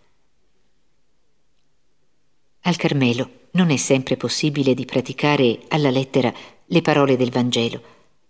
Al 2.70 2.76
Carmelo 2.76 3.48
non 3.54 3.72
è 3.72 3.78
sempre 3.78 4.16
possibile 4.16 4.76
di 4.76 4.86
praticare 4.86 5.62
alla 5.70 5.90
lettera 5.90 6.32
le 6.68 6.82
parole 6.84 7.18
del 7.18 7.32
Vangelo. 7.32 7.82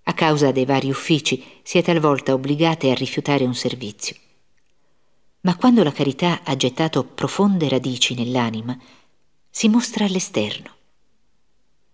A 0.03 0.13
causa 0.13 0.53
dei 0.53 0.63
vari 0.63 0.89
uffici 0.89 1.43
si 1.61 1.77
è 1.77 1.83
talvolta 1.83 2.33
obbligate 2.33 2.89
a 2.89 2.93
rifiutare 2.93 3.43
un 3.43 3.53
servizio. 3.53 4.15
Ma 5.41 5.57
quando 5.57 5.83
la 5.83 5.91
carità 5.91 6.39
ha 6.45 6.55
gettato 6.55 7.03
profonde 7.03 7.67
radici 7.67 8.13
nell'anima, 8.13 8.79
si 9.49 9.67
mostra 9.67 10.05
all'esterno. 10.05 10.73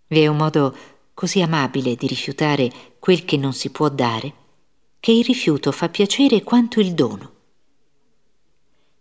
Vi 0.06 0.20
è 0.20 0.28
un 0.28 0.38
modo 0.38 0.76
così 1.16 1.42
amabile 1.42 1.96
di 1.96 2.06
rifiutare 2.06 2.72
quel 3.00 3.26
che 3.26 3.38
non 3.38 3.54
si 3.54 3.72
può 3.72 3.90
dare, 3.90 4.34
che 5.00 5.12
il 5.12 5.26
rifiuto 5.26 5.72
fa 5.72 5.90
piacere 5.90 6.44
quanto 6.44 6.80
il 6.80 6.94
dono. 6.94 7.35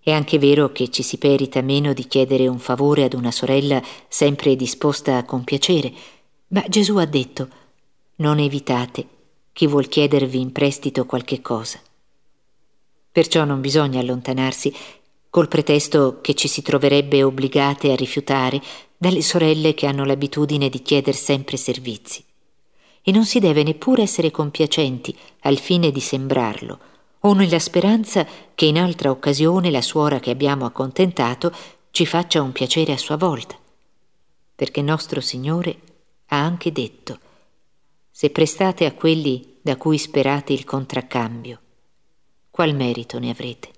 È 0.04 0.10
anche 0.10 0.38
vero 0.38 0.70
che 0.70 0.90
ci 0.90 1.02
si 1.02 1.16
perita 1.16 1.62
meno 1.62 1.94
di 1.94 2.06
chiedere 2.06 2.46
un 2.46 2.58
favore 2.58 3.04
ad 3.04 3.14
una 3.14 3.30
sorella 3.30 3.82
sempre 4.06 4.54
disposta 4.54 5.16
a 5.16 5.24
compiacere, 5.24 5.90
ma 6.48 6.62
Gesù 6.68 6.96
ha 6.96 7.06
detto 7.06 7.48
non 8.16 8.38
evitate 8.38 9.06
chi 9.54 9.66
vuol 9.66 9.88
chiedervi 9.88 10.38
in 10.38 10.52
prestito 10.52 11.06
qualche 11.06 11.40
cosa. 11.40 11.80
Perciò 13.10 13.44
non 13.44 13.62
bisogna 13.62 13.98
allontanarsi 13.98 14.74
col 15.30 15.48
pretesto 15.48 16.18
che 16.20 16.34
ci 16.34 16.48
si 16.48 16.60
troverebbe 16.60 17.22
obbligate 17.22 17.90
a 17.90 17.96
rifiutare 17.96 18.60
dalle 18.98 19.22
sorelle 19.22 19.72
che 19.72 19.86
hanno 19.86 20.04
l'abitudine 20.04 20.68
di 20.68 20.82
chieder 20.82 21.14
sempre 21.14 21.56
servizi. 21.56 22.22
E 23.00 23.10
non 23.10 23.24
si 23.24 23.38
deve 23.38 23.62
neppure 23.62 24.02
essere 24.02 24.30
compiacenti 24.30 25.16
al 25.40 25.56
fine 25.56 25.90
di 25.90 26.00
sembrarlo, 26.00 26.92
o 27.26 27.32
nella 27.32 27.58
speranza 27.58 28.26
che 28.54 28.66
in 28.66 28.78
altra 28.78 29.10
occasione 29.10 29.70
la 29.70 29.82
suora 29.82 30.20
che 30.20 30.30
abbiamo 30.30 30.66
accontentato 30.66 31.52
ci 31.90 32.06
faccia 32.06 32.42
un 32.42 32.52
piacere 32.52 32.92
a 32.92 32.98
sua 32.98 33.16
volta. 33.16 33.58
Perché 34.54 34.82
nostro 34.82 35.20
Signore 35.20 35.76
ha 36.26 36.42
anche 36.42 36.70
detto, 36.70 37.18
se 38.10 38.30
prestate 38.30 38.84
a 38.84 38.92
quelli 38.92 39.56
da 39.62 39.76
cui 39.76 39.96
sperate 39.96 40.52
il 40.52 40.64
contraccambio, 40.64 41.60
qual 42.50 42.74
merito 42.74 43.18
ne 43.18 43.30
avrete? 43.30 43.70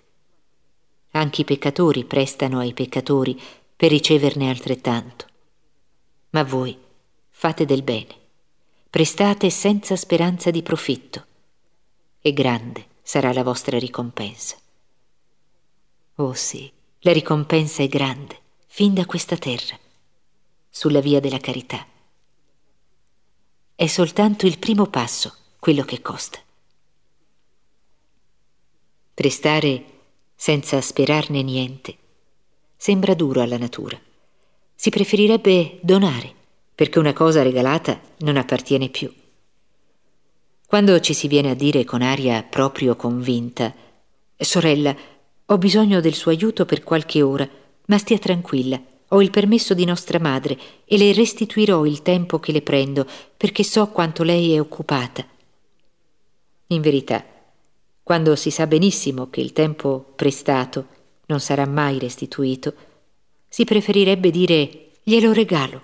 Anche 1.13 1.43
i 1.43 1.45
peccatori 1.45 2.05
prestano 2.05 2.59
ai 2.59 2.75
peccatori 2.75 3.41
per 3.77 3.91
riceverne 3.91 4.51
altrettanto. 4.51 5.25
Ma 6.31 6.43
voi 6.43 6.77
fate 7.31 7.65
del 7.65 7.83
bene, 7.83 8.15
prestate 8.91 9.51
senza 9.51 9.95
speranza 9.95 10.51
di 10.51 10.63
profitto, 10.63 11.25
e 12.21 12.33
grande 12.33 12.95
sarà 13.07 13.33
la 13.33 13.45
vostra 13.45 13.79
ricompensa. 13.79 14.57
Oh 16.17 16.33
sì, 16.33 16.69
la 17.03 17.13
ricompensa 17.13 17.85
è 17.85 17.87
grande, 17.87 18.37
fin 18.67 18.95
da 18.95 19.07
questa 19.07 19.37
terra, 19.37 19.79
sulla 20.69 20.99
via 20.99 21.21
della 21.21 21.39
carità. 21.39 21.87
È 23.77 23.87
soltanto 23.87 24.47
il 24.47 24.59
primo 24.59 24.89
passo 24.89 25.37
quello 25.61 25.85
che 25.85 26.03
costa. 26.03 26.41
Prestare 29.15 29.85
senza 30.35 30.81
sperarne 30.81 31.43
niente 31.45 31.97
sembra 32.77 33.15
duro 33.15 33.41
alla 33.41 33.57
natura. 33.57 33.97
Si 34.75 34.91
preferirebbe 34.91 35.79
donare, 35.81 36.35
perché 36.75 36.99
una 36.99 37.13
cosa 37.13 37.45
regalata 37.45 38.01
non 38.19 38.37
appartiene 38.37 38.89
più. 38.89 39.15
Quando 40.67 40.99
ci 40.99 41.15
si 41.15 41.29
viene 41.29 41.51
a 41.51 41.55
dire 41.55 41.85
con 41.85 42.03
aria 42.03 42.43
proprio 42.43 42.97
convinta, 42.97 43.73
sorella, 44.37 44.95
ho 45.47 45.59
bisogno 45.59 46.01
del 46.01 46.15
suo 46.15 46.33
aiuto 46.33 46.67
per 46.67 46.83
qualche 46.83 47.23
ora, 47.23 47.49
ma 47.87 47.99
stia 47.99 48.19
tranquilla, 48.19 48.83
ho 49.11 49.23
il 49.23 49.31
permesso 49.31 49.75
di 49.75 49.85
nostra 49.85 50.19
madre 50.19 50.59
e 50.85 50.99
le 50.99 51.13
restituirò 51.13 51.87
il 51.87 52.03
tempo 52.03 52.41
che 52.41 52.51
le 52.51 52.63
prendo, 52.63 53.07
perché 53.37 53.63
so 53.63 53.87
quanto 53.91 54.25
lei 54.25 54.55
è 54.55 54.61
occupata. 54.61 55.25
In 56.69 56.81
verità, 56.81 57.25
quando 58.03 58.35
si 58.35 58.51
sa 58.51 58.67
benissimo 58.67 59.31
che 59.31 59.41
il 59.41 59.53
tempo 59.53 60.15
prestato 60.17 60.87
non 61.27 61.39
sarà 61.39 61.65
mai 61.65 62.01
restituito, 62.01 62.75
si 63.49 63.65
preferirebbe 63.65 64.33
dire 64.33 64.89
glielo 65.05 65.33
regalo, 65.33 65.81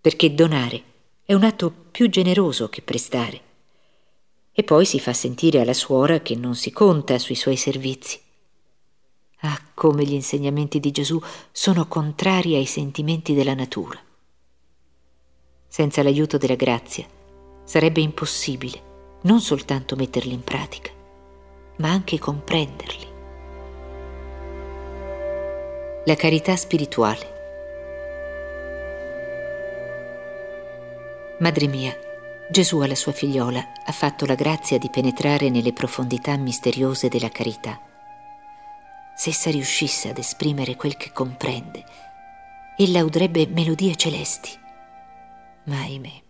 perché 0.00 0.32
donare 0.32 0.82
è 1.24 1.34
un 1.34 1.42
atto 1.42 1.74
più 1.90 2.08
generoso 2.08 2.68
che 2.68 2.80
prestare 2.80 3.45
e 4.58 4.62
poi 4.62 4.86
si 4.86 4.98
fa 4.98 5.12
sentire 5.12 5.60
alla 5.60 5.74
suora 5.74 6.20
che 6.20 6.34
non 6.34 6.54
si 6.54 6.72
conta 6.72 7.18
sui 7.18 7.34
suoi 7.34 7.56
servizi. 7.56 8.18
Ah, 9.40 9.60
come 9.74 10.02
gli 10.04 10.14
insegnamenti 10.14 10.80
di 10.80 10.90
Gesù 10.90 11.20
sono 11.52 11.86
contrari 11.86 12.54
ai 12.54 12.64
sentimenti 12.64 13.34
della 13.34 13.52
natura. 13.52 14.02
Senza 15.68 16.02
l'aiuto 16.02 16.38
della 16.38 16.54
grazia 16.54 17.06
sarebbe 17.64 18.00
impossibile 18.00 19.18
non 19.24 19.42
soltanto 19.42 19.94
metterli 19.94 20.32
in 20.32 20.42
pratica, 20.42 20.90
ma 21.76 21.90
anche 21.90 22.18
comprenderli. 22.18 23.06
La 26.06 26.14
carità 26.14 26.56
spirituale. 26.56 27.34
Madre 31.40 31.66
mia, 31.66 32.05
Gesù 32.48 32.78
alla 32.78 32.94
sua 32.94 33.10
figliola 33.10 33.72
ha 33.84 33.92
fatto 33.92 34.24
la 34.24 34.36
grazia 34.36 34.78
di 34.78 34.88
penetrare 34.88 35.50
nelle 35.50 35.72
profondità 35.72 36.36
misteriose 36.36 37.08
della 37.08 37.28
carità. 37.28 37.80
Se 39.16 39.30
essa 39.30 39.50
riuscisse 39.50 40.10
ad 40.10 40.18
esprimere 40.18 40.76
quel 40.76 40.96
che 40.96 41.10
comprende, 41.10 41.84
ella 42.76 43.02
udrebbe 43.02 43.48
melodie 43.48 43.96
celesti. 43.96 44.50
Ma 45.64 45.80
ahimè, 45.80 46.22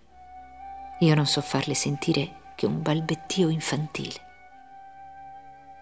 io 1.01 1.15
non 1.15 1.27
so 1.27 1.43
farle 1.43 1.75
sentire 1.75 2.53
che 2.55 2.65
un 2.65 2.81
balbettio 2.81 3.51
infantile. 3.51 4.25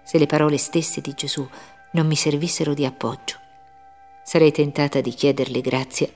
Se 0.02 0.18
le 0.18 0.26
parole 0.26 0.58
stesse 0.58 1.00
di 1.00 1.14
Gesù 1.14 1.48
non 1.92 2.08
mi 2.08 2.16
servissero 2.16 2.74
di 2.74 2.84
appoggio, 2.84 3.36
sarei 4.24 4.50
tentata 4.50 5.00
di 5.00 5.10
chiederle 5.10 5.60
grazia 5.60 6.08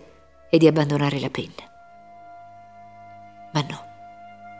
e 0.50 0.58
di 0.58 0.66
abbandonare 0.66 1.20
la 1.20 1.30
penna. 1.30 1.70
Ma 3.52 3.60
no. 3.60 3.87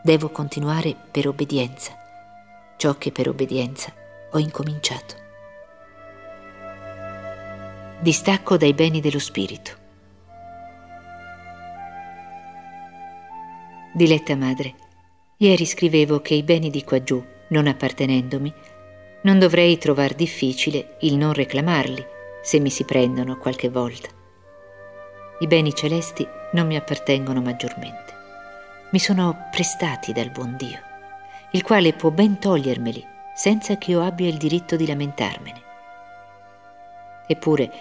Devo 0.01 0.29
continuare 0.29 0.95
per 1.11 1.27
obbedienza, 1.27 1.93
ciò 2.77 2.97
che 2.97 3.11
per 3.11 3.27
obbedienza 3.27 3.93
ho 4.31 4.39
incominciato. 4.39 5.15
Distacco 7.99 8.55
dai 8.55 8.73
beni 8.73 9.01
dello 9.01 9.19
spirito. 9.19 9.71
Diletta 13.93 14.37
madre, 14.37 14.73
ieri 15.35 15.65
scrivevo 15.65 16.21
che 16.21 16.33
i 16.33 16.43
beni 16.43 16.69
di 16.69 16.85
quaggiù, 16.85 17.21
non 17.49 17.67
appartenendomi, 17.67 18.53
non 19.23 19.37
dovrei 19.37 19.77
trovar 19.77 20.13
difficile 20.13 20.95
il 21.01 21.17
non 21.17 21.33
reclamarli 21.33 22.05
se 22.41 22.59
mi 22.59 22.69
si 22.69 22.85
prendono 22.85 23.37
qualche 23.37 23.67
volta. 23.67 24.07
I 25.39 25.47
beni 25.47 25.73
celesti 25.75 26.25
non 26.53 26.67
mi 26.67 26.77
appartengono 26.77 27.41
maggiormente 27.41 28.18
mi 28.91 28.99
sono 28.99 29.47
prestati 29.51 30.13
dal 30.13 30.31
buon 30.31 30.55
Dio, 30.55 30.79
il 31.51 31.61
quale 31.61 31.93
può 31.93 32.09
ben 32.09 32.39
togliermeli 32.39 33.05
senza 33.35 33.77
che 33.77 33.91
io 33.91 34.01
abbia 34.01 34.27
il 34.27 34.37
diritto 34.37 34.75
di 34.75 34.87
lamentarmene. 34.87 35.61
Eppure 37.27 37.71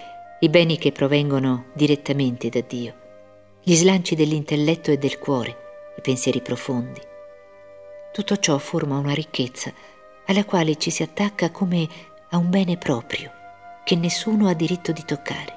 i 0.41 0.49
beni 0.51 0.77
che 0.77 0.93
provengono 0.93 1.67
direttamente 1.73 2.51
da 2.51 2.61
Dio, 2.61 2.95
gli 3.63 3.75
slanci 3.75 4.15
dell'intelletto 4.15 4.91
e 4.91 4.99
del 4.99 5.19
cuore, 5.19 5.57
i 5.97 6.01
pensieri 6.03 6.43
profondi, 6.43 7.01
tutto 8.13 8.37
ciò 8.37 8.59
forma 8.59 8.99
una 8.99 9.15
ricchezza 9.15 9.73
alla 10.27 10.45
quale 10.45 10.77
ci 10.77 10.91
si 10.91 11.03
attacca 11.03 11.51
come 11.51 11.89
a 12.31 12.37
un 12.37 12.51
bene 12.51 12.77
proprio 12.77 13.33
che 13.83 13.97
nessuno 13.97 14.49
ha 14.49 14.55
diritto 14.55 14.93
di 14.93 15.05
toccare. 15.07 15.57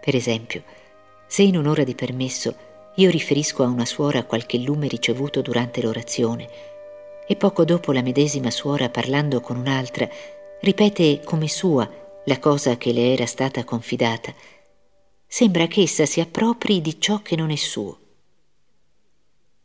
Per 0.00 0.14
esempio, 0.14 0.62
se 1.26 1.42
in 1.42 1.58
un'ora 1.58 1.84
di 1.84 1.94
permesso 1.94 2.65
io 2.96 3.10
riferisco 3.10 3.62
a 3.62 3.66
una 3.66 3.84
suora 3.84 4.24
qualche 4.24 4.58
lume 4.58 4.88
ricevuto 4.88 5.42
durante 5.42 5.82
l'orazione 5.82 6.48
e 7.26 7.36
poco 7.36 7.64
dopo 7.64 7.92
la 7.92 8.02
medesima 8.02 8.50
suora 8.50 8.88
parlando 8.88 9.40
con 9.40 9.56
un'altra 9.56 10.08
ripete 10.60 11.20
come 11.24 11.48
sua 11.48 11.88
la 12.24 12.38
cosa 12.38 12.76
che 12.76 12.92
le 12.92 13.12
era 13.12 13.26
stata 13.26 13.64
confidata. 13.64 14.34
Sembra 15.26 15.66
che 15.66 15.82
essa 15.82 16.06
si 16.06 16.20
appropri 16.20 16.80
di 16.80 16.98
ciò 17.00 17.20
che 17.20 17.36
non 17.36 17.50
è 17.50 17.56
suo. 17.56 17.98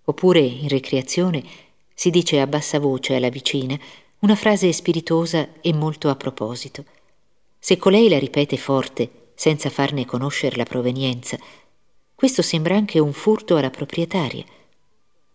Oppure 0.04 0.40
in 0.40 0.68
ricreazione 0.68 1.44
si 1.94 2.10
dice 2.10 2.40
a 2.40 2.48
bassa 2.48 2.80
voce 2.80 3.16
alla 3.16 3.30
vicina 3.30 3.80
una 4.20 4.36
frase 4.36 4.72
spiritosa 4.74 5.62
e 5.62 5.74
molto 5.74 6.10
a 6.10 6.16
proposito. 6.16 6.84
Se 7.58 7.78
colei 7.78 8.10
la 8.10 8.20
ripete 8.20 8.58
forte, 8.58 9.32
senza 9.36 9.70
farne 9.70 10.06
conoscere 10.06 10.56
la 10.58 10.66
provenienza, 10.66 11.38
questo 12.22 12.44
sembra 12.44 12.76
anche 12.76 13.00
un 13.00 13.14
furto 13.14 13.58
alla 13.58 13.72
proprietaria, 13.72 14.46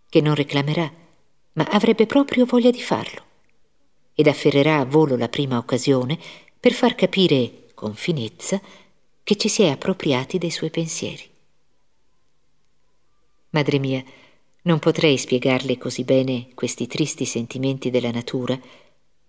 che 0.09 0.21
non 0.21 0.37
reclamerà, 0.37 0.89
ma 1.55 1.65
avrebbe 1.65 2.07
proprio 2.07 2.45
voglia 2.45 2.71
di 2.71 2.81
farlo, 2.81 3.25
ed 4.15 4.29
afferrerà 4.29 4.79
a 4.79 4.85
volo 4.85 5.17
la 5.17 5.29
prima 5.29 5.59
occasione 5.59 6.17
per 6.61 6.73
far 6.73 6.95
capire 6.95 7.71
con 7.75 7.97
finezza 7.97 8.61
che 9.25 9.35
ci 9.35 9.49
si 9.49 9.65
è 9.65 9.71
appropriati 9.71 10.39
dei 10.39 10.53
suoi 10.53 10.71
pensieri. 10.71 11.29
Madre 13.51 13.79
mia, 13.81 14.05
non 14.63 14.79
potrei 14.79 15.19
spiegarle 15.19 15.79
così 15.79 16.05
bene 16.05 16.51
questi 16.55 16.87
tristi 16.87 17.25
sentimenti 17.25 17.91
della 17.91 18.13
natura 18.13 18.57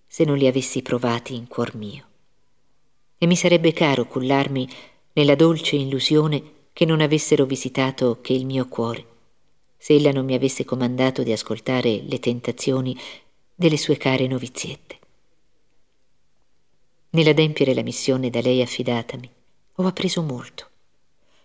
se 0.06 0.26
non 0.26 0.38
li 0.38 0.46
avessi 0.46 0.84
provati 0.84 1.34
in 1.34 1.48
cuor 1.48 1.74
mio. 1.74 2.06
E 3.18 3.26
mi 3.26 3.36
sarebbe 3.36 3.74
caro 3.74 4.06
cullarmi 4.06 4.70
nella 5.14 5.34
dolce 5.34 5.76
illusione 5.76 6.54
che 6.78 6.86
non 6.86 7.02
avessero 7.02 7.46
visitato 7.46 8.22
che 8.22 8.34
il 8.34 8.46
mio 8.46 8.68
cuore, 8.68 9.04
se 9.78 9.96
ella 9.96 10.12
non 10.12 10.26
mi 10.26 10.36
avesse 10.36 10.64
comandato 10.64 11.24
di 11.24 11.32
ascoltare 11.32 12.04
le 12.04 12.20
tentazioni 12.20 12.96
delle 13.56 13.78
sue 13.78 13.98
care 13.98 14.28
noviziette. 14.28 15.00
Nell'adempiere 17.10 17.74
la 17.74 17.82
missione 17.82 18.30
da 18.30 18.42
lei 18.42 18.62
affidatami, 18.62 19.28
ho 19.74 19.88
appreso 19.88 20.22
molto. 20.22 20.70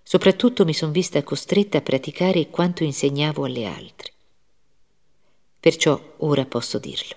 Soprattutto 0.02 0.66
mi 0.66 0.74
son 0.74 0.92
vista 0.92 1.22
costretta 1.22 1.78
a 1.78 1.80
praticare 1.80 2.50
quanto 2.50 2.84
insegnavo 2.84 3.46
alle 3.46 3.64
altre. 3.64 4.12
Perciò 5.58 5.98
ora 6.18 6.44
posso 6.44 6.78
dirlo. 6.78 7.16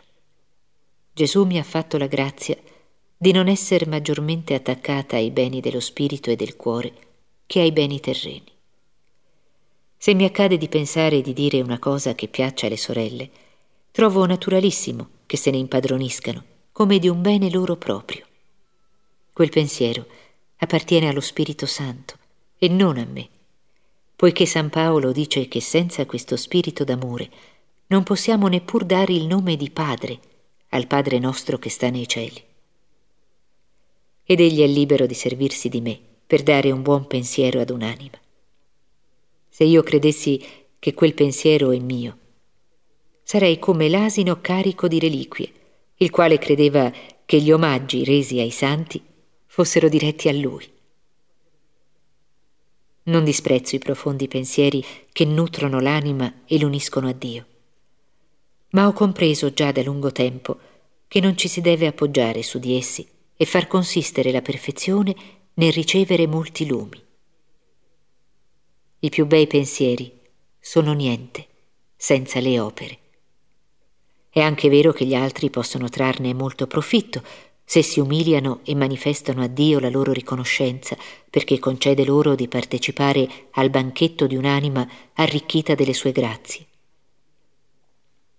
Gesù 1.11 1.43
mi 1.43 1.59
ha 1.59 1.63
fatto 1.63 1.97
la 1.97 2.07
grazia 2.07 2.57
di 3.17 3.33
non 3.33 3.49
essere 3.49 3.85
maggiormente 3.85 4.53
attaccata 4.53 5.17
ai 5.17 5.31
beni 5.31 5.59
dello 5.59 5.81
spirito 5.81 6.29
e 6.29 6.37
del 6.37 6.55
cuore 6.55 7.05
che 7.45 7.59
ai 7.59 7.71
beni 7.71 7.99
terreni. 7.99 8.51
Se 9.97 10.13
mi 10.13 10.25
accade 10.25 10.57
di 10.57 10.67
pensare 10.67 11.17
e 11.17 11.21
di 11.21 11.33
dire 11.33 11.61
una 11.61 11.79
cosa 11.79 12.15
che 12.15 12.27
piaccia 12.27 12.67
alle 12.67 12.77
sorelle, 12.77 13.29
trovo 13.91 14.25
naturalissimo 14.25 15.09
che 15.25 15.37
se 15.37 15.51
ne 15.51 15.57
impadroniscano, 15.57 16.43
come 16.71 16.99
di 16.99 17.07
un 17.07 17.21
bene 17.21 17.49
loro 17.49 17.75
proprio. 17.75 18.25
Quel 19.31 19.49
pensiero 19.49 20.05
appartiene 20.57 21.07
allo 21.07 21.21
Spirito 21.21 21.65
Santo 21.65 22.17
e 22.57 22.67
non 22.67 22.97
a 22.97 23.05
me, 23.05 23.27
poiché 24.15 24.45
San 24.45 24.69
Paolo 24.69 25.11
dice 25.11 25.47
che 25.47 25.61
senza 25.61 26.05
questo 26.05 26.35
spirito 26.35 26.83
d'amore 26.83 27.29
non 27.87 28.03
possiamo 28.03 28.47
neppur 28.47 28.85
dare 28.85 29.13
il 29.13 29.25
nome 29.25 29.55
di 29.55 29.69
Padre 29.69 30.19
al 30.69 30.87
Padre 30.87 31.19
nostro 31.19 31.57
che 31.57 31.69
sta 31.69 31.89
nei 31.89 32.07
cieli. 32.07 32.43
Ed 34.23 34.39
egli 34.39 34.61
è 34.61 34.67
libero 34.67 35.05
di 35.05 35.13
servirsi 35.13 35.69
di 35.69 35.81
me 35.81 35.99
per 36.25 36.43
dare 36.43 36.71
un 36.71 36.81
buon 36.81 37.07
pensiero 37.07 37.59
ad 37.59 37.69
un'anima. 37.69 38.19
Se 39.49 39.63
io 39.63 39.83
credessi 39.83 40.43
che 40.79 40.93
quel 40.93 41.13
pensiero 41.13 41.71
è 41.71 41.79
mio, 41.79 42.17
sarei 43.23 43.57
come 43.59 43.89
l'asino 43.89 44.41
carico 44.41 44.87
di 44.87 44.99
reliquie, 44.99 45.51
il 45.97 46.09
quale 46.09 46.37
credeva 46.37 46.91
che 47.25 47.39
gli 47.39 47.51
omaggi 47.51 48.03
resi 48.03 48.39
ai 48.39 48.51
santi 48.51 49.01
fossero 49.45 49.87
diretti 49.87 50.27
a 50.27 50.33
lui. 50.33 50.69
Non 53.03 53.23
disprezzo 53.23 53.75
i 53.75 53.79
profondi 53.79 54.27
pensieri 54.27 54.83
che 55.11 55.25
nutrono 55.25 55.79
l'anima 55.79 56.41
e 56.45 56.59
l'uniscono 56.59 57.07
a 57.07 57.13
Dio, 57.13 57.45
ma 58.71 58.87
ho 58.87 58.93
compreso 58.93 59.53
già 59.53 59.71
da 59.71 59.81
lungo 59.83 60.11
tempo 60.11 60.57
che 61.07 61.19
non 61.21 61.37
ci 61.37 61.47
si 61.47 61.61
deve 61.61 61.87
appoggiare 61.87 62.43
su 62.43 62.59
di 62.59 62.75
essi 62.75 63.07
e 63.37 63.45
far 63.45 63.67
consistere 63.67 64.31
la 64.31 64.41
perfezione 64.41 65.15
nel 65.55 65.71
ricevere 65.71 66.27
molti 66.27 66.65
lumi. 66.65 67.01
I 68.99 69.09
più 69.09 69.25
bei 69.25 69.47
pensieri 69.47 70.11
sono 70.59 70.93
niente 70.93 71.47
senza 71.95 72.39
le 72.39 72.59
opere. 72.59 72.99
È 74.29 74.41
anche 74.41 74.67
vero 74.67 74.91
che 74.91 75.05
gli 75.05 75.15
altri 75.15 75.49
possono 75.49 75.87
trarne 75.87 76.33
molto 76.33 76.67
profitto 76.67 77.23
se 77.63 77.81
si 77.81 77.99
umiliano 77.99 78.59
e 78.63 78.75
manifestano 78.75 79.41
a 79.41 79.47
Dio 79.47 79.79
la 79.79 79.89
loro 79.89 80.11
riconoscenza 80.11 80.97
perché 81.29 81.57
concede 81.57 82.03
loro 82.03 82.35
di 82.35 82.47
partecipare 82.47 83.47
al 83.51 83.69
banchetto 83.69 84.27
di 84.27 84.35
un'anima 84.35 84.87
arricchita 85.13 85.73
delle 85.73 85.93
sue 85.93 86.11
grazie. 86.11 86.65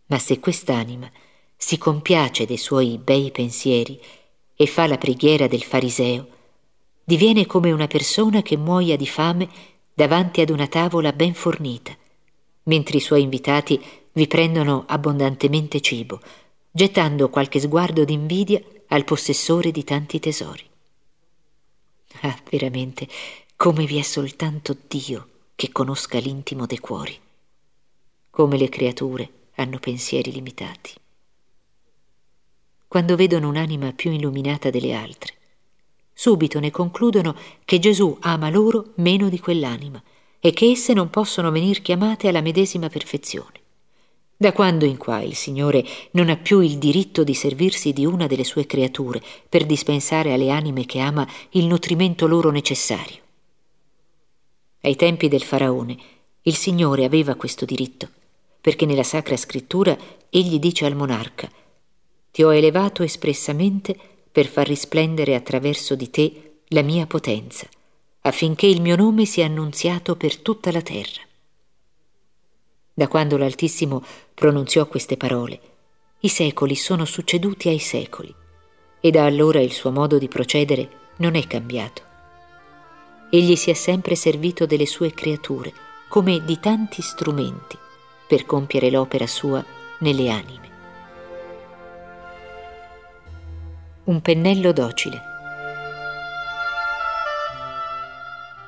Ma 0.06 0.18
se 0.18 0.38
quest'anima 0.38 1.10
si 1.56 1.78
compiace 1.78 2.44
dei 2.44 2.58
suoi 2.58 2.98
bei 2.98 3.30
pensieri 3.30 3.98
e 4.54 4.66
fa 4.66 4.86
la 4.86 4.98
preghiera 4.98 5.46
del 5.46 5.62
fariseo, 5.62 6.34
diviene 7.06 7.46
come 7.46 7.70
una 7.70 7.86
persona 7.86 8.42
che 8.42 8.56
muoia 8.56 8.96
di 8.96 9.06
fame 9.06 9.48
davanti 9.94 10.40
ad 10.40 10.50
una 10.50 10.66
tavola 10.66 11.12
ben 11.12 11.34
fornita, 11.34 11.96
mentre 12.64 12.96
i 12.96 13.00
suoi 13.00 13.22
invitati 13.22 13.80
vi 14.12 14.26
prendono 14.26 14.82
abbondantemente 14.88 15.80
cibo, 15.80 16.20
gettando 16.68 17.30
qualche 17.30 17.60
sguardo 17.60 18.04
d'invidia 18.04 18.60
al 18.88 19.04
possessore 19.04 19.70
di 19.70 19.84
tanti 19.84 20.18
tesori. 20.18 20.64
Ah, 22.22 22.36
veramente, 22.50 23.06
come 23.54 23.86
vi 23.86 23.98
è 23.98 24.02
soltanto 24.02 24.76
Dio 24.88 25.28
che 25.54 25.70
conosca 25.70 26.18
l'intimo 26.18 26.66
dei 26.66 26.78
cuori, 26.78 27.16
come 28.30 28.56
le 28.56 28.68
creature 28.68 29.30
hanno 29.54 29.78
pensieri 29.78 30.32
limitati. 30.32 30.92
Quando 32.88 33.14
vedono 33.14 33.48
un'anima 33.48 33.92
più 33.92 34.10
illuminata 34.10 34.70
delle 34.70 34.92
altre, 34.92 35.34
subito 36.18 36.58
ne 36.60 36.70
concludono 36.70 37.36
che 37.66 37.78
Gesù 37.78 38.16
ama 38.20 38.48
loro 38.48 38.92
meno 38.94 39.28
di 39.28 39.38
quell'anima 39.38 40.02
e 40.40 40.50
che 40.52 40.70
esse 40.70 40.94
non 40.94 41.10
possono 41.10 41.50
venir 41.50 41.82
chiamate 41.82 42.28
alla 42.28 42.40
medesima 42.40 42.88
perfezione. 42.88 43.60
Da 44.34 44.52
quando 44.52 44.86
in 44.86 44.96
qua 44.96 45.20
il 45.20 45.34
Signore 45.34 45.84
non 46.12 46.30
ha 46.30 46.36
più 46.36 46.60
il 46.60 46.78
diritto 46.78 47.22
di 47.22 47.34
servirsi 47.34 47.92
di 47.92 48.06
una 48.06 48.26
delle 48.26 48.44
sue 48.44 48.64
creature 48.64 49.22
per 49.46 49.66
dispensare 49.66 50.32
alle 50.32 50.50
anime 50.50 50.86
che 50.86 51.00
ama 51.00 51.28
il 51.50 51.66
nutrimento 51.66 52.26
loro 52.26 52.50
necessario? 52.50 53.20
Ai 54.80 54.96
tempi 54.96 55.28
del 55.28 55.42
Faraone 55.42 55.96
il 56.42 56.54
Signore 56.54 57.04
aveva 57.04 57.34
questo 57.34 57.66
diritto, 57.66 58.08
perché 58.58 58.86
nella 58.86 59.02
Sacra 59.02 59.36
Scrittura 59.36 59.96
egli 60.30 60.58
dice 60.58 60.86
al 60.86 60.96
monarca 60.96 61.50
Ti 62.30 62.42
ho 62.42 62.54
elevato 62.54 63.02
espressamente 63.02 64.15
per 64.36 64.48
far 64.48 64.66
risplendere 64.66 65.34
attraverso 65.34 65.94
di 65.94 66.10
te 66.10 66.58
la 66.68 66.82
mia 66.82 67.06
potenza, 67.06 67.66
affinché 68.20 68.66
il 68.66 68.82
mio 68.82 68.94
nome 68.94 69.24
sia 69.24 69.46
annunziato 69.46 70.14
per 70.14 70.36
tutta 70.36 70.70
la 70.70 70.82
terra. 70.82 71.22
Da 72.92 73.08
quando 73.08 73.38
l'Altissimo 73.38 74.04
pronunziò 74.34 74.86
queste 74.88 75.16
parole, 75.16 75.58
i 76.20 76.28
secoli 76.28 76.74
sono 76.74 77.06
succeduti 77.06 77.70
ai 77.70 77.78
secoli, 77.78 78.34
e 79.00 79.10
da 79.10 79.24
allora 79.24 79.60
il 79.60 79.72
suo 79.72 79.90
modo 79.90 80.18
di 80.18 80.28
procedere 80.28 81.14
non 81.16 81.34
è 81.34 81.46
cambiato. 81.46 82.02
Egli 83.30 83.56
si 83.56 83.70
è 83.70 83.74
sempre 83.74 84.16
servito 84.16 84.66
delle 84.66 84.84
sue 84.84 85.14
creature 85.14 85.72
come 86.08 86.44
di 86.44 86.60
tanti 86.60 87.00
strumenti 87.00 87.78
per 88.28 88.44
compiere 88.44 88.90
l'opera 88.90 89.26
sua 89.26 89.64
nelle 90.00 90.28
anime. 90.28 90.65
Un 94.06 94.20
pennello 94.20 94.70
docile. 94.70 95.20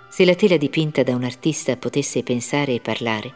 Se 0.08 0.24
la 0.24 0.34
tela 0.34 0.56
dipinta 0.56 1.04
da 1.04 1.14
un 1.14 1.22
artista 1.22 1.76
potesse 1.76 2.24
pensare 2.24 2.74
e 2.74 2.80
parlare, 2.80 3.34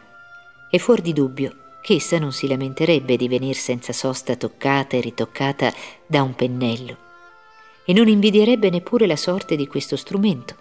è 0.69 0.77
fuor 0.79 0.99
di 0.99 1.13
dubbio 1.13 1.77
che 1.81 1.93
essa 1.95 2.19
non 2.19 2.33
si 2.33 2.47
lamenterebbe 2.47 3.15
di 3.15 3.29
venir 3.29 3.55
senza 3.55 3.93
sosta 3.93 4.35
toccata 4.35 4.97
e 4.97 4.99
ritoccata 4.99 5.73
da 6.05 6.23
un 6.23 6.35
pennello 6.35 6.97
e 7.85 7.93
non 7.93 8.09
invidierebbe 8.09 8.69
neppure 8.69 9.07
la 9.07 9.15
sorte 9.15 9.55
di 9.55 9.67
questo 9.67 9.95
strumento, 9.95 10.57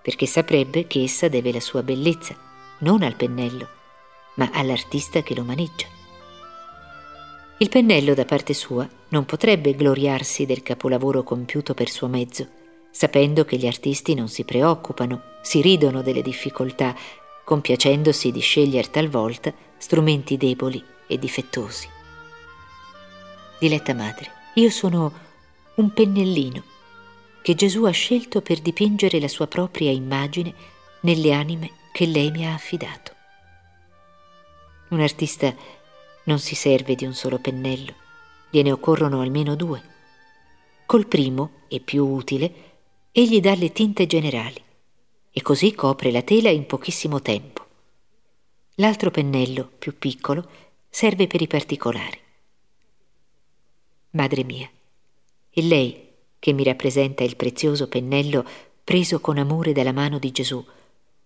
perché 0.00 0.24
saprebbe 0.24 0.86
che 0.86 1.02
essa 1.02 1.28
deve 1.28 1.52
la 1.52 1.60
sua 1.60 1.82
bellezza 1.82 2.34
non 2.78 3.02
al 3.02 3.14
pennello, 3.14 3.68
ma 4.36 4.48
all'artista 4.54 5.22
che 5.22 5.34
lo 5.34 5.44
maneggia. 5.44 6.00
Il 7.62 7.68
pennello 7.68 8.12
da 8.12 8.24
parte 8.24 8.54
sua 8.54 8.88
non 9.10 9.24
potrebbe 9.24 9.76
gloriarsi 9.76 10.46
del 10.46 10.64
capolavoro 10.64 11.22
compiuto 11.22 11.74
per 11.74 11.88
suo 11.88 12.08
mezzo, 12.08 12.48
sapendo 12.90 13.44
che 13.44 13.56
gli 13.56 13.68
artisti 13.68 14.14
non 14.14 14.26
si 14.26 14.42
preoccupano, 14.42 15.36
si 15.42 15.60
ridono 15.60 16.02
delle 16.02 16.22
difficoltà, 16.22 16.92
compiacendosi 17.44 18.32
di 18.32 18.40
scegliere 18.40 18.90
talvolta 18.90 19.54
strumenti 19.78 20.36
deboli 20.36 20.82
e 21.06 21.20
difettosi. 21.20 21.88
Diletta 23.60 23.94
madre, 23.94 24.28
io 24.54 24.68
sono 24.68 25.12
un 25.76 25.92
pennellino 25.92 26.64
che 27.42 27.54
Gesù 27.54 27.84
ha 27.84 27.92
scelto 27.92 28.42
per 28.42 28.58
dipingere 28.58 29.20
la 29.20 29.28
sua 29.28 29.46
propria 29.46 29.92
immagine 29.92 30.52
nelle 31.02 31.32
anime 31.32 31.70
che 31.92 32.06
lei 32.06 32.32
mi 32.32 32.44
ha 32.44 32.54
affidato. 32.54 33.12
Un 34.88 35.00
artista 35.00 35.54
non 36.24 36.38
si 36.38 36.54
serve 36.54 36.94
di 36.94 37.04
un 37.04 37.14
solo 37.14 37.38
pennello, 37.38 37.94
gliene 38.50 38.72
occorrono 38.72 39.20
almeno 39.20 39.54
due. 39.54 39.82
Col 40.86 41.06
primo, 41.06 41.60
e 41.68 41.80
più 41.80 42.06
utile, 42.06 42.52
egli 43.12 43.40
dà 43.40 43.54
le 43.54 43.72
tinte 43.72 44.06
generali 44.06 44.62
e 45.30 45.42
così 45.42 45.74
copre 45.74 46.10
la 46.10 46.22
tela 46.22 46.50
in 46.50 46.66
pochissimo 46.66 47.22
tempo. 47.22 47.66
L'altro 48.76 49.10
pennello, 49.10 49.70
più 49.78 49.96
piccolo, 49.98 50.46
serve 50.90 51.26
per 51.26 51.40
i 51.40 51.46
particolari. 51.46 52.18
Madre 54.10 54.44
mia, 54.44 54.68
è 55.50 55.60
lei 55.62 56.08
che 56.38 56.52
mi 56.52 56.64
rappresenta 56.64 57.24
il 57.24 57.36
prezioso 57.36 57.88
pennello 57.88 58.44
preso 58.84 59.20
con 59.20 59.38
amore 59.38 59.72
dalla 59.72 59.92
mano 59.92 60.18
di 60.18 60.30
Gesù, 60.30 60.62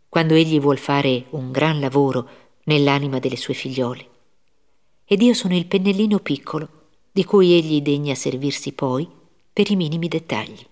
quando 0.09 0.35
egli 0.35 0.61
vuol 0.61 0.78
fare 0.78 1.24
un 1.30 1.50
gran 1.50 1.80
lavoro 1.80 2.28
nell'anima 2.64 3.18
delle 3.18 3.37
sue 3.37 3.54
figliole. 3.54 4.14
Ed 5.09 5.23
io 5.23 5.35
sono 5.35 5.57
il 5.57 5.66
pennellino 5.66 6.19
piccolo 6.19 6.69
di 7.12 7.25
cui 7.25 7.53
egli 7.53 7.81
degna 7.81 8.16
servirsi 8.16 8.73
poi 8.73 9.09
per 9.53 9.71
i 9.71 9.77
minimi 9.77 10.09
dettagli. 10.09 10.66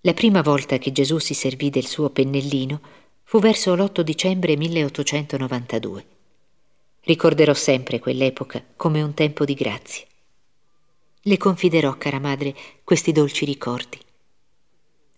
La 0.00 0.12
prima 0.12 0.42
volta 0.42 0.76
che 0.78 0.90
Gesù 0.90 1.18
si 1.18 1.34
servì 1.34 1.70
del 1.70 1.86
suo 1.86 2.10
pennellino 2.10 2.80
fu 3.22 3.38
verso 3.38 3.74
l'8 3.76 4.00
dicembre 4.00 4.56
1892. 4.56 6.06
Ricorderò 7.02 7.54
sempre 7.54 8.00
quell'epoca 8.00 8.62
come 8.74 9.02
un 9.02 9.14
tempo 9.14 9.44
di 9.44 9.54
grazia. 9.54 10.04
Le 11.22 11.36
confiderò, 11.38 11.96
cara 11.96 12.18
madre, 12.18 12.54
questi 12.82 13.12
dolci 13.12 13.44
ricordi. 13.44 13.98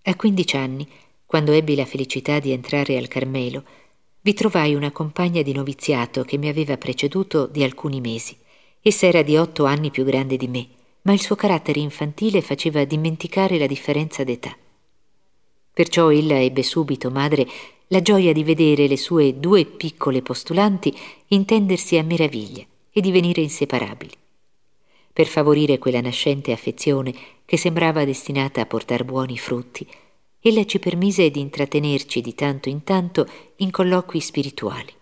A 0.03 0.15
quindici 0.15 0.57
anni, 0.57 0.87
quando 1.25 1.53
ebbi 1.53 1.75
la 1.75 1.87
felicità 1.87 2.39
di 2.39 2.53
entrare 2.53 2.97
al 2.97 3.09
Carmelo, 3.09 3.65
vi 4.27 4.35
trovai 4.35 4.75
una 4.75 4.91
compagna 4.91 5.41
di 5.41 5.53
noviziato 5.53 6.25
che 6.25 6.37
mi 6.37 6.49
aveva 6.49 6.77
preceduto 6.77 7.47
di 7.47 7.63
alcuni 7.63 8.01
mesi. 8.01 8.37
Essa 8.83 9.07
era 9.07 9.23
di 9.23 9.37
otto 9.37 9.67
anni 9.67 9.93
più 9.93 10.03
grande 10.03 10.37
di 10.37 10.49
me, 10.49 10.67
ma 11.03 11.13
il 11.13 11.21
suo 11.21 11.37
carattere 11.37 11.79
infantile 11.79 12.41
faceva 12.41 12.83
dimenticare 12.83 13.57
la 13.57 13.69
differenza 13.69 14.25
d'età. 14.25 14.57
Perciò 15.73 16.11
ella 16.11 16.41
ebbe 16.43 16.65
subito, 16.65 17.09
madre, 17.09 17.47
la 17.87 18.03
gioia 18.03 18.33
di 18.33 18.43
vedere 18.43 18.89
le 18.89 18.97
sue 18.97 19.39
due 19.39 19.65
piccole 19.65 20.23
postulanti 20.23 20.93
intendersi 21.29 21.97
a 21.97 22.03
meraviglia 22.03 22.65
e 22.91 23.01
divenire 23.01 23.43
inseparabili 23.43 24.11
per 25.13 25.27
favorire 25.27 25.79
quella 25.79 26.01
nascente 26.01 26.51
affezione 26.51 27.15
che 27.45 27.57
sembrava 27.57 28.05
destinata 28.05 28.61
a 28.61 28.67
portar 28.67 29.05
buoni 29.05 29.39
frutti, 29.39 29.87
ella 30.49 30.65
ci 30.65 30.79
permise 30.79 31.29
di 31.33 31.41
intrattenerci 31.41 32.21
di 32.21 32.33
tanto 32.33 32.69
in 32.69 32.85
tanto 32.85 33.29
in 33.57 33.73
colloqui 33.73 34.21
spirituali. 34.21 34.95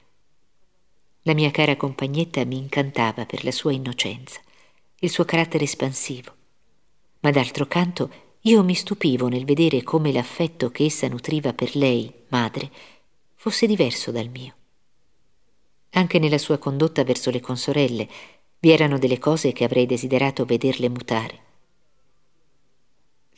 La 1.24 1.34
mia 1.34 1.50
cara 1.50 1.76
compagnetta 1.76 2.46
mi 2.46 2.56
incantava 2.56 3.26
per 3.26 3.44
la 3.44 3.50
sua 3.50 3.72
innocenza, 3.72 4.40
il 5.00 5.10
suo 5.10 5.26
carattere 5.26 5.64
espansivo, 5.64 6.32
ma 7.20 7.30
d'altro 7.30 7.66
canto 7.66 8.10
io 8.40 8.64
mi 8.64 8.74
stupivo 8.74 9.28
nel 9.28 9.44
vedere 9.44 9.82
come 9.82 10.12
l'affetto 10.12 10.70
che 10.70 10.86
essa 10.86 11.08
nutriva 11.08 11.52
per 11.52 11.76
lei, 11.76 12.10
madre, 12.28 12.70
fosse 13.34 13.66
diverso 13.66 14.10
dal 14.10 14.30
mio. 14.30 14.54
Anche 15.90 16.18
nella 16.18 16.38
sua 16.38 16.56
condotta 16.56 17.04
verso 17.04 17.30
le 17.30 17.40
consorelle 17.40 18.08
vi 18.60 18.70
erano 18.70 18.96
delle 18.96 19.18
cose 19.18 19.52
che 19.52 19.64
avrei 19.64 19.84
desiderato 19.84 20.46
vederle 20.46 20.88
mutare. 20.88 21.43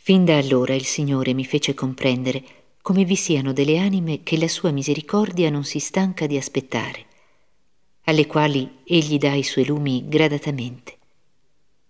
Fin 0.07 0.25
da 0.25 0.39
allora 0.39 0.73
il 0.73 0.85
Signore 0.85 1.35
mi 1.35 1.45
fece 1.45 1.75
comprendere 1.75 2.45
come 2.81 3.03
vi 3.03 3.17
siano 3.17 3.53
delle 3.53 3.79
anime 3.79 4.23
che 4.23 4.39
la 4.39 4.47
sua 4.47 4.71
misericordia 4.71 5.51
non 5.51 5.65
si 5.65 5.81
stanca 5.81 6.29
di 6.29 6.37
aspettare, 6.37 7.07
alle 8.05 8.25
quali 8.27 8.71
egli 8.85 9.19
dà 9.19 9.35
i 9.35 9.43
suoi 9.43 9.67
lumi 9.67 10.05
gradatamente. 10.07 10.97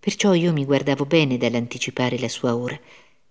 Perciò 0.01 0.33
io 0.33 0.55
mi 0.55 0.65
guardavo 0.65 1.05
bene 1.05 1.37
dall'anticipare 1.37 2.19
la 2.19 2.31
sua 2.31 2.57
ora 2.57 2.81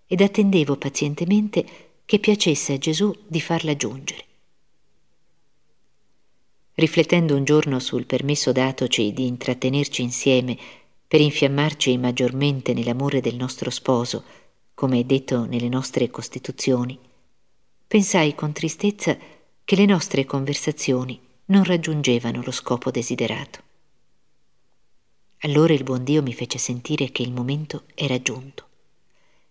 ed 0.06 0.20
attendevo 0.20 0.76
pazientemente 0.76 1.66
che 2.04 2.20
piacesse 2.20 2.74
a 2.74 2.78
Gesù 2.78 3.12
di 3.26 3.40
farla 3.40 3.74
giungere. 3.74 4.24
Riflettendo 6.74 7.34
un 7.34 7.42
giorno 7.42 7.80
sul 7.80 8.06
permesso 8.06 8.52
datoci 8.52 9.12
di 9.12 9.26
intrattenerci 9.26 10.02
insieme 10.02 10.56
per 11.08 11.20
infiammarci 11.20 11.98
maggiormente 11.98 12.72
nell'amore 12.72 13.20
del 13.20 13.34
nostro 13.34 13.70
sposo, 13.70 14.44
come 14.76 15.00
è 15.00 15.04
detto 15.04 15.46
nelle 15.46 15.70
nostre 15.70 16.10
Costituzioni, 16.10 16.98
pensai 17.86 18.34
con 18.34 18.52
tristezza 18.52 19.16
che 19.64 19.74
le 19.74 19.86
nostre 19.86 20.26
conversazioni 20.26 21.18
non 21.46 21.64
raggiungevano 21.64 22.42
lo 22.44 22.50
scopo 22.50 22.90
desiderato. 22.90 23.60
Allora 25.38 25.72
il 25.72 25.82
buon 25.82 26.04
Dio 26.04 26.20
mi 26.20 26.34
fece 26.34 26.58
sentire 26.58 27.10
che 27.10 27.22
il 27.22 27.32
momento 27.32 27.84
era 27.94 28.20
giunto 28.20 28.66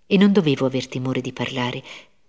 e 0.05 0.15
non 0.15 0.31
dovevo 0.31 0.67
aver 0.67 0.87
timore 0.87 1.21
di 1.21 1.33
parlare, 1.33 1.83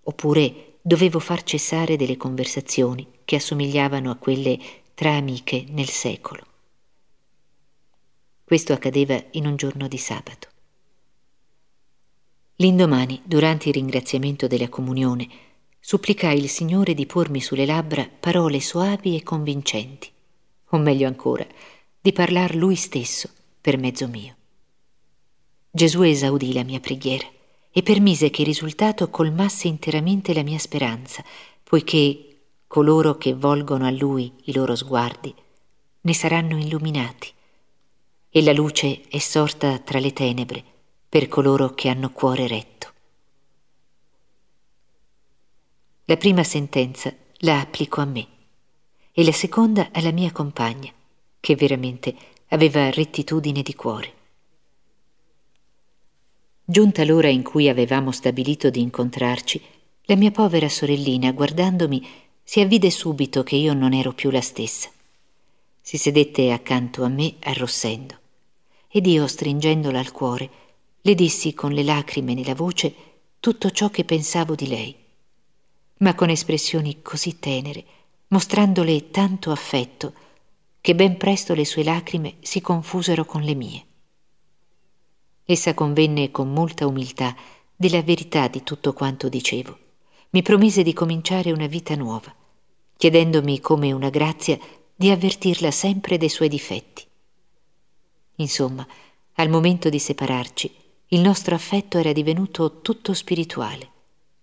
oppure 0.05 0.79
dovevo 0.81 1.19
far 1.19 1.43
cessare 1.43 1.97
delle 1.97 2.17
conversazioni 2.17 3.07
che 3.27 3.37
assomigliavano 3.37 4.11
a 4.11 4.17
quelle 4.17 4.59
tra 4.95 5.13
amiche 5.13 5.67
nel 5.69 5.91
secolo. 5.91 6.47
Questo 8.43 8.73
accadeva 8.73 9.23
in 9.33 9.47
un 9.47 9.57
giorno 9.57 9.87
di 9.87 9.99
sabato. 9.99 10.55
L'indomani, 12.59 13.21
durante 13.23 13.69
il 13.69 13.75
ringraziamento 13.75 14.47
della 14.47 14.71
comunione, 14.71 15.29
supplicai 15.79 16.39
il 16.39 16.49
Signore 16.49 16.95
di 16.95 17.05
pormi 17.05 17.43
sulle 17.43 17.67
labbra 17.67 18.09
parole 18.09 18.61
soavi 18.61 19.15
e 19.15 19.23
convincenti, 19.23 20.11
o 20.71 20.79
meglio 20.79 21.07
ancora, 21.07 21.47
di 22.01 22.13
parlar 22.13 22.55
Lui 22.55 22.75
stesso 22.75 23.29
per 23.61 23.77
mezzo 23.77 24.09
mio. 24.09 24.35
Gesù 25.71 26.01
esaudì 26.01 26.55
la 26.55 26.65
mia 26.65 26.81
preghiera 26.81 27.27
e 27.71 27.83
permise 27.83 28.31
che 28.31 28.41
il 28.41 28.47
risultato 28.47 29.11
colmasse 29.11 29.69
interamente 29.69 30.33
la 30.33 30.43
mia 30.43 30.59
speranza, 30.59 31.23
poiché 31.63 32.39
coloro 32.67 33.19
che 33.19 33.35
volgono 33.35 33.85
a 33.85 33.91
lui 33.91 34.33
i 34.45 34.55
loro 34.55 34.75
sguardi 34.75 35.35
ne 36.01 36.15
saranno 36.15 36.57
illuminati 36.57 37.31
e 38.31 38.43
la 38.43 38.53
luce 38.53 39.03
è 39.09 39.19
sorta 39.19 39.79
tra 39.79 39.99
le 39.99 40.13
tenebre 40.15 40.65
per 41.09 41.29
coloro 41.29 41.75
che 41.75 41.89
hanno 41.89 42.11
cuore 42.11 42.47
retto. 42.47 42.93
La 46.07 46.17
prima 46.17 46.45
sentenza 46.45 47.13
la 47.39 47.61
applico 47.61 48.01
a 48.01 48.05
me 48.05 48.27
e 49.13 49.25
la 49.25 49.33
seconda 49.33 49.89
alla 49.93 50.13
mia 50.13 50.31
compagna, 50.31 50.93
che 51.41 51.57
veramente 51.57 52.15
aveva 52.49 52.91
rettitudine 52.91 53.63
di 53.63 53.75
cuore. 53.75 54.13
Giunta 56.65 57.05
l'ora 57.05 57.29
in 57.29 57.43
cui 57.43 57.69
avevamo 57.69 58.13
stabilito 58.13 58.71
di 58.71 58.81
incontrarci, 58.81 59.63
la 60.03 60.17
mia 60.17 60.31
povera 60.31 60.69
sorellina, 60.69 61.33
guardandomi, 61.33 62.07
si 62.43 62.61
avvide 62.61 62.91
subito 62.91 63.43
che 63.43 63.57
io 63.57 63.75
non 63.75 63.93
ero 63.93 64.13
più 64.13 64.31
la 64.31 64.41
stessa. 64.41 64.89
Si 65.81 65.97
sedette 65.97 66.53
accanto 66.53 67.03
a 67.05 67.09
me 67.09 67.37
arrossendo 67.41 68.15
ed 68.89 69.07
io, 69.07 69.27
stringendola 69.27 69.99
al 69.99 70.13
cuore, 70.13 70.51
le 71.07 71.15
dissi 71.15 71.55
con 71.55 71.71
le 71.71 71.85
lacrime 71.85 72.35
nella 72.35 72.57
voce 72.57 72.93
tutto 73.39 73.71
ciò 73.71 73.91
che 73.91 74.05
pensavo 74.05 74.57
di 74.57 74.67
lei, 74.67 74.93
ma 75.99 76.17
con 76.17 76.31
espressioni 76.31 77.01
così 77.01 77.39
tenere, 77.39 77.85
mostrandole 78.29 79.13
tanto 79.13 79.53
affetto, 79.53 80.13
che 80.81 80.97
ben 80.97 81.17
presto 81.17 81.55
le 81.55 81.65
sue 81.65 81.85
lacrime 81.85 82.39
si 82.41 82.61
confusero 82.61 83.25
con 83.25 83.43
le 83.43 83.55
mie. 83.55 83.87
Essa 85.45 85.75
convenne 85.75 86.33
con 86.33 86.53
molta 86.53 86.89
umiltà 86.89 87.37
della 87.77 88.03
verità 88.03 88.49
di 88.49 88.65
tutto 88.65 88.93
quanto 88.93 89.29
dicevo 89.29 89.79
mi 90.31 90.43
promise 90.43 90.83
di 90.83 90.93
cominciare 90.93 91.53
una 91.53 91.69
vita 91.69 91.95
nuova, 91.95 92.35
chiedendomi 92.97 93.61
come 93.61 93.93
una 93.93 94.11
grazia 94.11 94.59
di 94.93 95.11
avvertirla 95.11 95.71
sempre 95.71 96.19
dei 96.19 96.29
suoi 96.29 96.49
difetti. 96.49 97.05
Insomma, 98.37 98.85
al 99.35 99.49
momento 99.49 99.89
di 99.89 100.01
separarci, 100.01 100.85
il 101.09 101.21
nostro 101.21 101.55
affetto 101.55 101.99
era 101.99 102.13
divenuto 102.13 102.81
tutto 102.81 103.15
spirituale, 103.15 103.91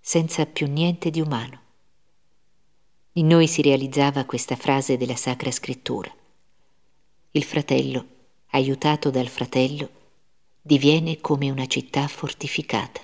senza 0.01 0.45
più 0.45 0.67
niente 0.67 1.09
di 1.09 1.19
umano. 1.19 1.61
In 3.13 3.27
noi 3.27 3.47
si 3.47 3.61
realizzava 3.61 4.25
questa 4.25 4.55
frase 4.55 4.97
della 4.97 5.15
Sacra 5.15 5.51
Scrittura. 5.51 6.11
Il 7.31 7.43
fratello, 7.43 8.05
aiutato 8.51 9.09
dal 9.09 9.27
fratello, 9.27 9.89
diviene 10.61 11.19
come 11.19 11.49
una 11.49 11.65
città 11.67 12.07
fortificata 12.07 13.01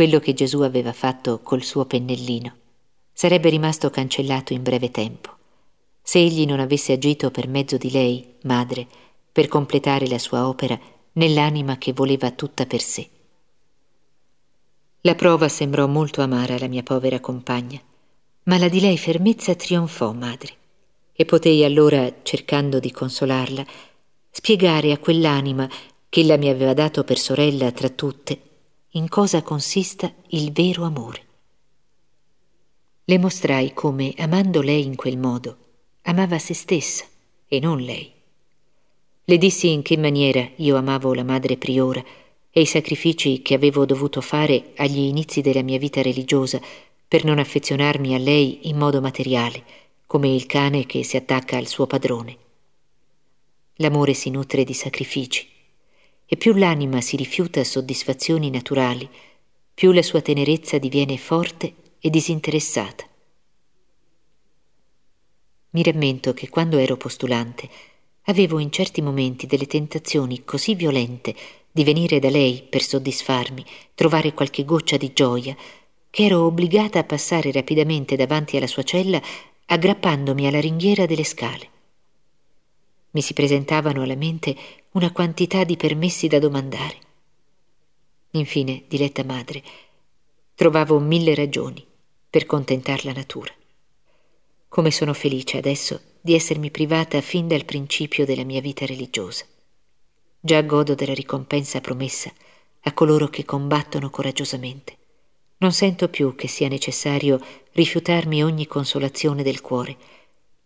quello 0.00 0.18
che 0.18 0.32
Gesù 0.32 0.62
aveva 0.62 0.94
fatto 0.94 1.40
col 1.40 1.62
suo 1.62 1.84
pennellino, 1.84 2.56
sarebbe 3.12 3.50
rimasto 3.50 3.90
cancellato 3.90 4.54
in 4.54 4.62
breve 4.62 4.90
tempo, 4.90 5.36
se 6.00 6.20
egli 6.20 6.46
non 6.46 6.58
avesse 6.58 6.94
agito 6.94 7.30
per 7.30 7.48
mezzo 7.48 7.76
di 7.76 7.90
lei, 7.90 8.36
madre, 8.44 8.86
per 9.32 9.48
completare 9.48 10.08
la 10.08 10.18
sua 10.18 10.48
opera 10.48 10.78
nell'anima 11.12 11.78
che 11.78 11.92
voleva 11.92 12.30
tutta 12.30 12.66
per 12.66 12.80
sé. 12.80 13.08
La 15.02 15.14
prova 15.14 15.48
sembrò 15.48 15.86
molto 15.86 16.20
amara 16.20 16.54
alla 16.54 16.68
mia 16.68 16.82
povera 16.82 17.20
compagna, 17.20 17.80
ma 18.44 18.58
la 18.58 18.68
di 18.68 18.80
lei 18.80 18.98
fermezza 18.98 19.54
trionfò, 19.54 20.12
madre, 20.12 20.54
e 21.12 21.24
potei 21.24 21.64
allora, 21.64 22.22
cercando 22.22 22.78
di 22.80 22.90
consolarla, 22.90 23.64
spiegare 24.30 24.92
a 24.92 24.98
quell'anima 24.98 25.68
che 26.08 26.20
ella 26.20 26.36
mi 26.36 26.48
aveva 26.48 26.74
dato 26.74 27.04
per 27.04 27.18
sorella 27.18 27.70
tra 27.72 27.88
tutte 27.88 28.48
in 28.94 29.08
cosa 29.08 29.42
consista 29.42 30.12
il 30.28 30.50
vero 30.52 30.84
amore. 30.84 31.22
Le 33.04 33.18
mostrai 33.18 33.72
come, 33.72 34.12
amando 34.16 34.62
lei 34.62 34.84
in 34.84 34.96
quel 34.96 35.16
modo, 35.16 35.56
amava 36.02 36.38
se 36.38 36.54
stessa 36.54 37.04
e 37.46 37.60
non 37.60 37.78
lei. 37.78 38.19
Le 39.24 39.38
dissi 39.38 39.70
in 39.70 39.82
che 39.82 39.96
maniera 39.96 40.48
io 40.56 40.76
amavo 40.76 41.14
la 41.14 41.24
madre 41.24 41.56
priora 41.56 42.02
e 42.50 42.60
i 42.60 42.66
sacrifici 42.66 43.42
che 43.42 43.54
avevo 43.54 43.84
dovuto 43.86 44.20
fare 44.20 44.72
agli 44.76 44.98
inizi 44.98 45.40
della 45.40 45.62
mia 45.62 45.78
vita 45.78 46.02
religiosa 46.02 46.60
per 47.06 47.24
non 47.24 47.38
affezionarmi 47.38 48.14
a 48.14 48.18
lei 48.18 48.68
in 48.68 48.76
modo 48.76 49.00
materiale, 49.00 49.62
come 50.06 50.28
il 50.28 50.46
cane 50.46 50.86
che 50.86 51.04
si 51.04 51.16
attacca 51.16 51.56
al 51.56 51.66
suo 51.66 51.86
padrone. 51.86 52.36
L'amore 53.74 54.14
si 54.14 54.30
nutre 54.30 54.64
di 54.64 54.74
sacrifici 54.74 55.48
e 56.26 56.36
più 56.36 56.54
l'anima 56.54 57.00
si 57.00 57.16
rifiuta 57.16 57.62
soddisfazioni 57.64 58.50
naturali, 58.50 59.08
più 59.74 59.92
la 59.92 60.02
sua 60.02 60.20
tenerezza 60.20 60.78
diviene 60.78 61.16
forte 61.16 61.74
e 61.98 62.10
disinteressata. 62.10 63.04
Mi 65.70 65.82
rammento 65.82 66.32
che 66.32 66.48
quando 66.48 66.78
ero 66.78 66.96
postulante 66.96 67.68
avevo 68.24 68.58
in 68.58 68.70
certi 68.70 69.02
momenti 69.02 69.46
delle 69.46 69.66
tentazioni 69.66 70.44
così 70.44 70.74
violente 70.74 71.34
di 71.70 71.84
venire 71.84 72.18
da 72.18 72.30
lei 72.30 72.62
per 72.68 72.82
soddisfarmi, 72.82 73.64
trovare 73.94 74.34
qualche 74.34 74.64
goccia 74.64 74.96
di 74.96 75.12
gioia, 75.12 75.56
che 76.10 76.24
ero 76.24 76.44
obbligata 76.44 76.98
a 76.98 77.04
passare 77.04 77.52
rapidamente 77.52 78.16
davanti 78.16 78.56
alla 78.56 78.66
sua 78.66 78.82
cella 78.82 79.20
aggrappandomi 79.66 80.46
alla 80.46 80.60
ringhiera 80.60 81.06
delle 81.06 81.24
scale. 81.24 81.68
Mi 83.12 83.22
si 83.22 83.32
presentavano 83.32 84.02
alla 84.02 84.16
mente 84.16 84.56
una 84.92 85.12
quantità 85.12 85.64
di 85.64 85.76
permessi 85.76 86.26
da 86.26 86.38
domandare. 86.38 86.98
Infine, 88.32 88.84
diletta 88.88 89.24
madre, 89.24 89.62
trovavo 90.54 90.98
mille 90.98 91.34
ragioni 91.34 91.84
per 92.28 92.46
contentar 92.46 93.04
la 93.04 93.12
natura. 93.12 93.52
Come 94.70 94.92
sono 94.92 95.14
felice 95.14 95.56
adesso 95.56 96.00
di 96.20 96.32
essermi 96.32 96.70
privata 96.70 97.20
fin 97.20 97.48
dal 97.48 97.64
principio 97.64 98.24
della 98.24 98.44
mia 98.44 98.60
vita 98.60 98.86
religiosa. 98.86 99.44
Già 100.38 100.60
godo 100.60 100.94
della 100.94 101.12
ricompensa 101.12 101.80
promessa 101.80 102.32
a 102.82 102.92
coloro 102.92 103.26
che 103.26 103.44
combattono 103.44 104.10
coraggiosamente. 104.10 104.96
Non 105.56 105.72
sento 105.72 106.08
più 106.08 106.36
che 106.36 106.46
sia 106.46 106.68
necessario 106.68 107.44
rifiutarmi 107.72 108.44
ogni 108.44 108.68
consolazione 108.68 109.42
del 109.42 109.60
cuore, 109.60 109.96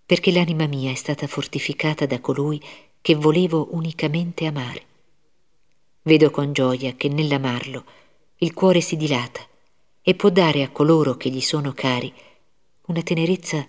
perché 0.04 0.30
l'anima 0.32 0.66
mia 0.66 0.90
è 0.90 0.96
stata 0.96 1.26
fortificata 1.26 2.04
da 2.04 2.20
colui 2.20 2.62
che 3.00 3.14
volevo 3.14 3.68
unicamente 3.70 4.44
amare. 4.44 4.82
Vedo 6.02 6.30
con 6.30 6.52
gioia 6.52 6.92
che 6.92 7.08
nell'amarlo 7.08 7.84
il 8.36 8.52
cuore 8.52 8.82
si 8.82 8.98
dilata 8.98 9.40
e 10.02 10.14
può 10.14 10.28
dare 10.28 10.62
a 10.62 10.68
coloro 10.68 11.16
che 11.16 11.30
gli 11.30 11.40
sono 11.40 11.72
cari 11.72 12.12
una 12.88 13.00
tenerezza 13.00 13.64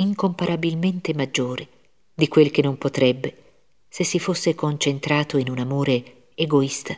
incomparabilmente 0.00 1.12
maggiore 1.14 1.68
di 2.14 2.26
quel 2.26 2.50
che 2.50 2.62
non 2.62 2.78
potrebbe 2.78 3.34
se 3.88 4.04
si 4.04 4.18
fosse 4.18 4.54
concentrato 4.54 5.36
in 5.36 5.50
un 5.50 5.58
amore 5.58 6.28
egoista 6.34 6.96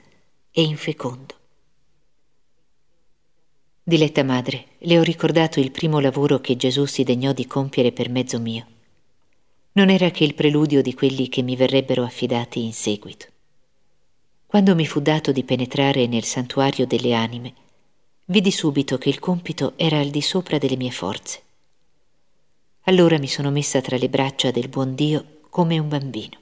e 0.51 0.62
infecondo. 0.62 1.35
Diletta 3.83 4.23
madre, 4.23 4.67
le 4.79 4.99
ho 4.99 5.03
ricordato 5.03 5.59
il 5.59 5.73
primo 5.73 5.99
lavoro 5.99 6.38
che 6.38 6.57
Gesù 6.57 6.85
si 6.85 7.03
degnò 7.03 7.33
di 7.33 7.47
compiere 7.47 7.91
per 7.91 8.09
mezzo 8.09 8.38
mio. 8.38 8.67
Non 9.73 9.88
era 9.88 10.11
che 10.11 10.23
il 10.23 10.35
preludio 10.35 10.83
di 10.83 10.95
quelli 10.95 11.29
che 11.29 11.43
mi 11.43 11.57
verrebbero 11.57 12.05
affidati 12.05 12.62
in 12.62 12.73
seguito. 12.73 13.27
Quando 14.47 14.75
mi 14.75 14.87
fu 14.87 15.01
dato 15.01 15.33
di 15.33 15.43
penetrare 15.43 16.07
nel 16.07 16.25
santuario 16.25 16.87
delle 16.87 17.15
anime, 17.15 17.55
vidi 18.27 18.53
subito 18.53 18.99
che 18.99 19.09
il 19.09 19.19
compito 19.19 19.73
era 19.77 19.99
al 19.99 20.11
di 20.11 20.21
sopra 20.21 20.59
delle 20.59 20.77
mie 20.77 20.91
forze 20.91 21.43
allora 22.83 23.18
mi 23.18 23.29
sono 23.29 23.51
messa 23.51 23.81
tra 23.81 23.97
le 23.97 24.09
braccia 24.09 24.51
del 24.51 24.68
buon 24.68 24.95
Dio 24.95 25.40
come 25.51 25.79
un 25.79 25.88
bambino. 25.88 26.38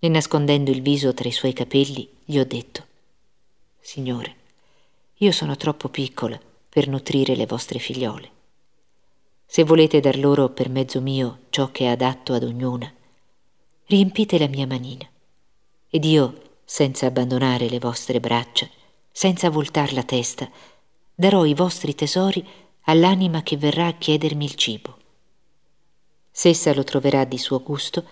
E 0.00 0.08
nascondendo 0.08 0.70
il 0.70 0.82
viso 0.82 1.14
tra 1.14 1.28
i 1.28 1.32
suoi 1.32 1.52
capelli, 1.52 2.08
gli 2.24 2.38
ho 2.38 2.44
detto, 2.44 2.86
Signore, 3.80 4.34
io 5.18 5.30
sono 5.30 5.56
troppo 5.56 5.88
piccola 5.88 6.38
per 6.68 6.88
nutrire 6.88 7.36
le 7.36 7.46
vostre 7.46 7.78
figliole. 7.78 8.30
Se 9.46 9.62
volete 9.64 10.00
dar 10.00 10.18
loro 10.18 10.50
per 10.50 10.68
mezzo 10.68 11.00
mio 11.00 11.38
ciò 11.50 11.70
che 11.70 11.84
è 11.84 11.88
adatto 11.88 12.32
ad 12.32 12.42
ognuna, 12.42 12.92
riempite 13.86 14.38
la 14.38 14.48
mia 14.48 14.66
manina. 14.66 15.08
Ed 15.88 16.04
io, 16.04 16.42
senza 16.64 17.06
abbandonare 17.06 17.68
le 17.68 17.78
vostre 17.78 18.20
braccia, 18.20 18.68
senza 19.10 19.50
voltar 19.50 19.92
la 19.92 20.02
testa, 20.02 20.50
darò 21.14 21.44
i 21.44 21.54
vostri 21.54 21.94
tesori 21.94 22.46
all'anima 22.82 23.42
che 23.42 23.56
verrà 23.56 23.86
a 23.86 23.94
chiedermi 23.94 24.44
il 24.44 24.54
cibo. 24.54 24.97
Se 26.38 26.50
essa 26.50 26.72
lo 26.72 26.84
troverà 26.84 27.24
di 27.24 27.36
suo 27.36 27.60
gusto, 27.60 28.04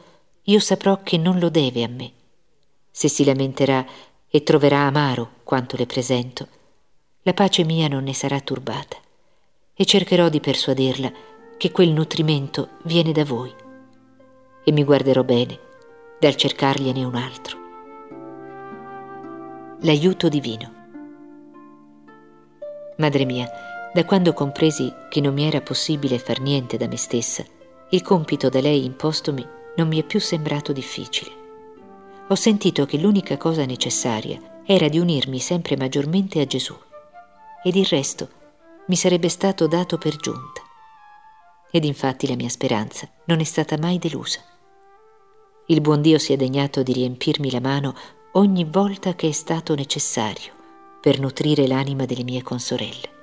io 0.42 0.58
saprò 0.58 1.00
che 1.04 1.16
non 1.16 1.38
lo 1.38 1.48
deve 1.48 1.84
a 1.84 1.88
me. 1.88 2.10
Se 2.90 3.06
si 3.06 3.24
lamenterà 3.24 3.86
e 4.28 4.42
troverà 4.42 4.78
amaro 4.78 5.34
quanto 5.44 5.76
le 5.76 5.86
presento, 5.86 6.48
la 7.22 7.32
pace 7.34 7.62
mia 7.62 7.86
non 7.86 8.02
ne 8.02 8.12
sarà 8.12 8.40
turbata 8.40 8.96
e 9.72 9.84
cercherò 9.84 10.28
di 10.28 10.40
persuaderla 10.40 11.12
che 11.56 11.70
quel 11.70 11.90
nutrimento 11.90 12.70
viene 12.82 13.12
da 13.12 13.24
voi 13.24 13.54
e 14.64 14.72
mi 14.72 14.82
guarderò 14.82 15.22
bene 15.22 15.60
dal 16.18 16.34
cercargliene 16.34 17.04
un 17.04 17.14
altro. 17.14 17.58
L'aiuto 19.82 20.28
divino. 20.28 20.72
Madre 22.96 23.24
mia, 23.24 23.48
da 23.94 24.04
quando 24.04 24.32
compresi 24.32 24.92
che 25.10 25.20
non 25.20 25.32
mi 25.32 25.44
era 25.44 25.60
possibile 25.60 26.18
far 26.18 26.40
niente 26.40 26.76
da 26.76 26.88
me 26.88 26.96
stessa, 26.96 27.44
il 27.90 28.02
compito 28.02 28.48
da 28.48 28.60
lei 28.60 28.84
impostomi 28.84 29.46
non 29.76 29.86
mi 29.86 30.00
è 30.00 30.02
più 30.02 30.18
sembrato 30.18 30.72
difficile. 30.72 31.30
Ho 32.28 32.34
sentito 32.34 32.84
che 32.86 32.98
l'unica 32.98 33.36
cosa 33.36 33.64
necessaria 33.64 34.62
era 34.64 34.88
di 34.88 34.98
unirmi 34.98 35.38
sempre 35.38 35.76
maggiormente 35.76 36.40
a 36.40 36.46
Gesù 36.46 36.76
ed 37.62 37.76
il 37.76 37.86
resto 37.86 38.28
mi 38.86 38.96
sarebbe 38.96 39.28
stato 39.28 39.68
dato 39.68 39.98
per 39.98 40.16
giunta. 40.16 40.62
Ed 41.70 41.84
infatti 41.84 42.26
la 42.26 42.34
mia 42.34 42.48
speranza 42.48 43.08
non 43.26 43.40
è 43.40 43.44
stata 43.44 43.78
mai 43.78 43.98
delusa. 43.98 44.40
Il 45.66 45.80
buon 45.80 46.00
Dio 46.00 46.18
si 46.18 46.32
è 46.32 46.36
degnato 46.36 46.82
di 46.82 46.92
riempirmi 46.92 47.50
la 47.50 47.60
mano 47.60 47.94
ogni 48.32 48.64
volta 48.64 49.14
che 49.14 49.28
è 49.28 49.32
stato 49.32 49.74
necessario 49.74 50.52
per 51.00 51.20
nutrire 51.20 51.66
l'anima 51.66 52.04
delle 52.04 52.24
mie 52.24 52.42
consorelle. 52.42 53.14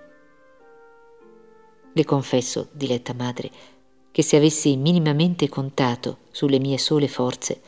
Le 1.93 2.05
confesso, 2.05 2.69
diletta 2.71 3.13
madre, 3.13 3.51
che 4.13 4.21
se 4.21 4.35
avessi 4.35 4.77
minimamente 4.77 5.49
contato 5.49 6.19
sulle 6.29 6.59
mie 6.59 6.77
sole 6.77 7.07
forze, 7.07 7.59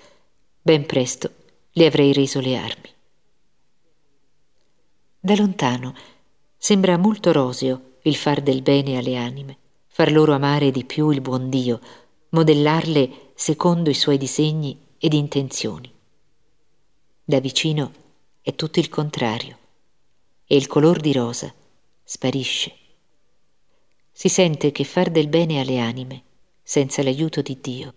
ben 0.61 0.85
presto 0.85 1.31
le 1.71 1.87
avrei 1.87 2.13
reso 2.13 2.39
le 2.39 2.55
armi. 2.55 2.89
Da 5.19 5.33
lontano 5.35 5.95
sembra 6.55 6.99
molto 6.99 7.31
roseo 7.31 7.93
il 8.03 8.15
far 8.15 8.41
del 8.41 8.61
bene 8.61 8.95
alle 8.99 9.15
anime, 9.17 9.57
far 9.87 10.11
loro 10.11 10.33
amare 10.33 10.69
di 10.69 10.85
più 10.85 11.09
il 11.09 11.19
buon 11.19 11.49
Dio, 11.49 11.79
modellarle 12.29 13.31
secondo 13.33 13.89
i 13.89 13.95
suoi 13.95 14.19
disegni 14.19 14.79
ed 14.99 15.13
intenzioni. 15.13 15.91
Da 17.23 17.39
vicino 17.39 17.91
è 18.43 18.53
tutto 18.53 18.79
il 18.79 18.89
contrario 18.89 19.57
e 20.45 20.55
il 20.55 20.67
color 20.67 20.99
di 20.99 21.11
rosa 21.11 21.51
sparisce. 22.03 22.71
Si 24.11 24.29
sente 24.29 24.71
che 24.71 24.83
far 24.83 25.09
del 25.09 25.27
bene 25.27 25.59
alle 25.59 25.79
anime 25.79 26.24
senza 26.67 27.03
l'aiuto 27.03 27.43
di 27.43 27.59
Dio. 27.61 27.93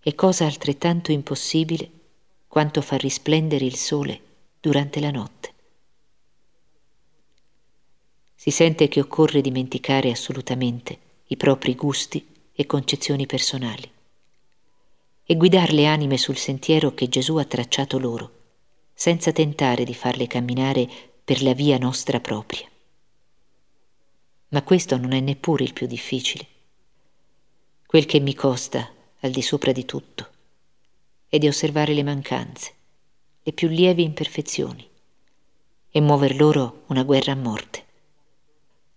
È 0.00 0.14
cosa 0.14 0.46
altrettanto 0.46 1.12
impossibile 1.12 1.90
quanto 2.48 2.80
far 2.80 2.98
risplendere 2.98 3.66
il 3.66 3.76
sole 3.76 4.20
durante 4.58 5.00
la 5.00 5.10
notte. 5.10 5.52
Si 8.34 8.50
sente 8.50 8.88
che 8.88 9.00
occorre 9.00 9.42
dimenticare 9.42 10.10
assolutamente 10.10 10.98
i 11.26 11.36
propri 11.36 11.74
gusti 11.74 12.26
e 12.54 12.64
concezioni 12.64 13.26
personali 13.26 13.88
e 15.24 15.36
guidare 15.36 15.72
le 15.72 15.84
anime 15.84 16.16
sul 16.16 16.38
sentiero 16.38 16.94
che 16.94 17.10
Gesù 17.10 17.36
ha 17.36 17.44
tracciato 17.44 17.98
loro, 17.98 18.30
senza 18.94 19.30
tentare 19.30 19.84
di 19.84 19.92
farle 19.92 20.26
camminare 20.26 20.88
per 21.22 21.42
la 21.42 21.52
via 21.52 21.76
nostra 21.76 22.18
propria. 22.18 22.66
ma 24.50 24.62
questo 24.62 24.96
non 24.96 25.12
è 25.12 25.20
neppure 25.20 25.64
il 25.64 25.74
più 25.74 25.86
difficile. 25.86 26.57
Quel 27.88 28.04
che 28.04 28.20
mi 28.20 28.34
costa, 28.34 28.86
al 29.20 29.30
di 29.30 29.40
sopra 29.40 29.72
di 29.72 29.86
tutto, 29.86 30.28
è 31.26 31.38
di 31.38 31.48
osservare 31.48 31.94
le 31.94 32.02
mancanze, 32.02 32.74
le 33.42 33.52
più 33.54 33.66
lievi 33.68 34.02
imperfezioni, 34.02 34.86
e 35.88 36.00
muover 36.02 36.36
loro 36.36 36.82
una 36.88 37.02
guerra 37.02 37.32
a 37.32 37.36
morte. 37.36 37.84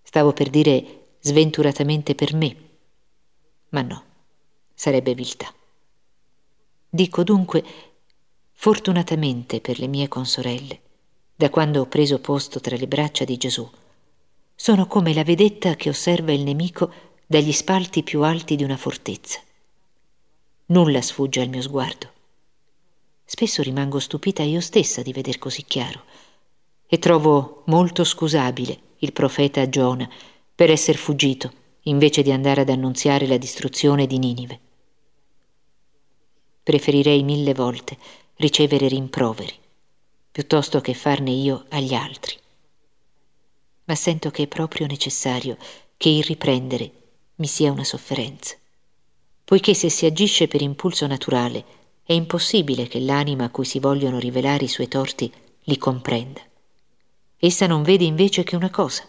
Stavo 0.01 0.33
per 0.33 0.49
dire 0.49 1.15
sventuratamente 1.21 2.15
per 2.15 2.33
me, 2.33 2.57
ma 3.69 3.81
no, 3.81 4.03
sarebbe 4.73 5.13
viltà. 5.13 5.49
Dico 6.89 7.23
dunque, 7.23 7.63
fortunatamente 8.51 9.61
per 9.61 9.79
le 9.79 9.87
mie 9.87 10.09
consorelle, 10.09 10.81
da 11.33 11.49
quando 11.49 11.79
ho 11.79 11.85
preso 11.85 12.19
posto 12.19 12.59
tra 12.59 12.75
le 12.75 12.87
braccia 12.87 13.23
di 13.23 13.37
Gesù, 13.37 13.71
sono 14.53 14.85
come 14.85 15.13
la 15.13 15.23
vedetta 15.23 15.75
che 15.75 15.87
osserva 15.87 16.33
il 16.33 16.43
nemico 16.43 17.10
dagli 17.31 17.53
spalti 17.53 18.03
più 18.03 18.23
alti 18.23 18.57
di 18.57 18.65
una 18.65 18.75
fortezza. 18.75 19.39
Nulla 20.65 21.01
sfugge 21.01 21.39
al 21.39 21.47
mio 21.47 21.61
sguardo. 21.61 22.11
Spesso 23.23 23.61
rimango 23.61 23.99
stupita 23.99 24.43
io 24.43 24.59
stessa 24.59 25.01
di 25.01 25.13
veder 25.13 25.37
così 25.37 25.63
chiaro 25.63 26.03
e 26.85 26.99
trovo 26.99 27.63
molto 27.67 28.03
scusabile 28.03 28.77
il 28.97 29.13
profeta 29.13 29.69
Giona 29.69 30.09
per 30.53 30.71
essere 30.71 30.97
fuggito 30.97 31.53
invece 31.83 32.21
di 32.21 32.33
andare 32.33 32.59
ad 32.59 32.69
annunziare 32.69 33.25
la 33.27 33.37
distruzione 33.37 34.07
di 34.07 34.19
Ninive. 34.19 34.59
Preferirei 36.63 37.23
mille 37.23 37.53
volte 37.53 37.97
ricevere 38.35 38.89
rimproveri 38.89 39.57
piuttosto 40.33 40.81
che 40.81 40.93
farne 40.93 41.31
io 41.31 41.63
agli 41.69 41.93
altri. 41.93 42.35
Ma 43.85 43.95
sento 43.95 44.31
che 44.31 44.43
è 44.43 44.47
proprio 44.47 44.85
necessario 44.85 45.55
che 45.95 46.09
il 46.09 46.25
riprendere 46.25 46.99
mi 47.41 47.47
sia 47.47 47.71
una 47.71 47.83
sofferenza, 47.83 48.55
poiché 49.43 49.73
se 49.73 49.89
si 49.89 50.05
agisce 50.05 50.47
per 50.47 50.61
impulso 50.61 51.07
naturale 51.07 51.65
è 52.03 52.13
impossibile 52.13 52.87
che 52.87 52.99
l'anima 52.99 53.45
a 53.45 53.49
cui 53.49 53.65
si 53.65 53.79
vogliono 53.79 54.19
rivelare 54.19 54.65
i 54.65 54.67
suoi 54.67 54.87
torti 54.87 55.31
li 55.63 55.77
comprenda. 55.79 56.39
Essa 57.37 57.65
non 57.65 57.81
vede 57.81 58.03
invece 58.03 58.43
che 58.43 58.55
una 58.55 58.69
cosa. 58.69 59.03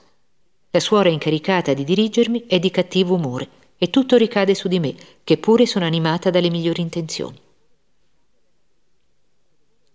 La 0.71 0.81
suora 0.81 1.11
incaricata 1.11 1.75
di 1.75 1.85
dirigermi 1.85 2.47
è 2.47 2.59
di 2.59 2.71
cattivo 2.71 3.17
umore 3.17 3.61
e 3.77 3.91
tutto 3.91 4.17
ricade 4.17 4.55
su 4.55 4.67
di 4.67 4.81
me, 4.81 4.95
che 5.23 5.37
pure 5.37 5.67
sono 5.67 5.85
animata 5.85 6.31
dalle 6.31 6.49
migliori 6.49 6.81
intenzioni. 6.81 7.39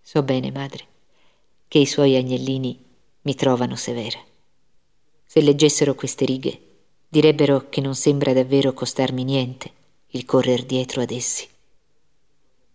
So 0.04 0.22
bene, 0.22 0.52
madre, 0.52 0.86
che 1.68 1.80
i 1.80 1.88
suoi 1.88 2.16
agnellini 2.16 2.80
mi 3.22 3.34
trovano 3.34 3.76
severa. 3.76 4.20
Se 5.26 5.42
leggessero 5.42 5.96
queste 5.96 6.26
righe, 6.26 6.67
direbbero 7.08 7.70
che 7.70 7.82
non 7.82 7.96
sembra 7.96 8.34
davvero 8.34 8.74
costarmi 8.74 9.24
niente 9.24 9.72
il 10.12 10.26
correr 10.26 10.64
dietro 10.64 11.02
ad 11.02 11.12
essi. 11.12 11.48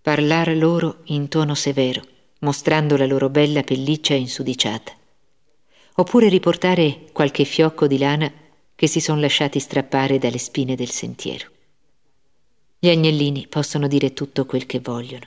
Parlar 0.01 0.55
loro 0.57 0.99
in 1.05 1.29
tono 1.29 1.55
severo, 1.55 2.03
mostrando 2.41 2.97
la 2.97 3.07
loro 3.07 3.31
bella 3.31 3.63
pelliccia 3.63 4.15
insudiciata. 4.15 4.93
Oppure 5.97 6.29
riportare 6.29 7.05
qualche 7.13 7.45
fiocco 7.45 7.87
di 7.87 7.99
lana 7.99 8.33
che 8.75 8.87
si 8.87 9.01
sono 9.01 9.21
lasciati 9.21 9.61
strappare 9.61 10.19
dalle 10.19 10.39
spine 10.39 10.75
del 10.75 10.91
sentiero. 10.91 11.49
Gli 12.79 12.89
agnellini 12.89 13.47
possono 13.47 13.87
dire 13.87 14.13
tutto 14.13 14.45
quel 14.45 14.67
che 14.67 14.81
vogliono. 14.81 15.27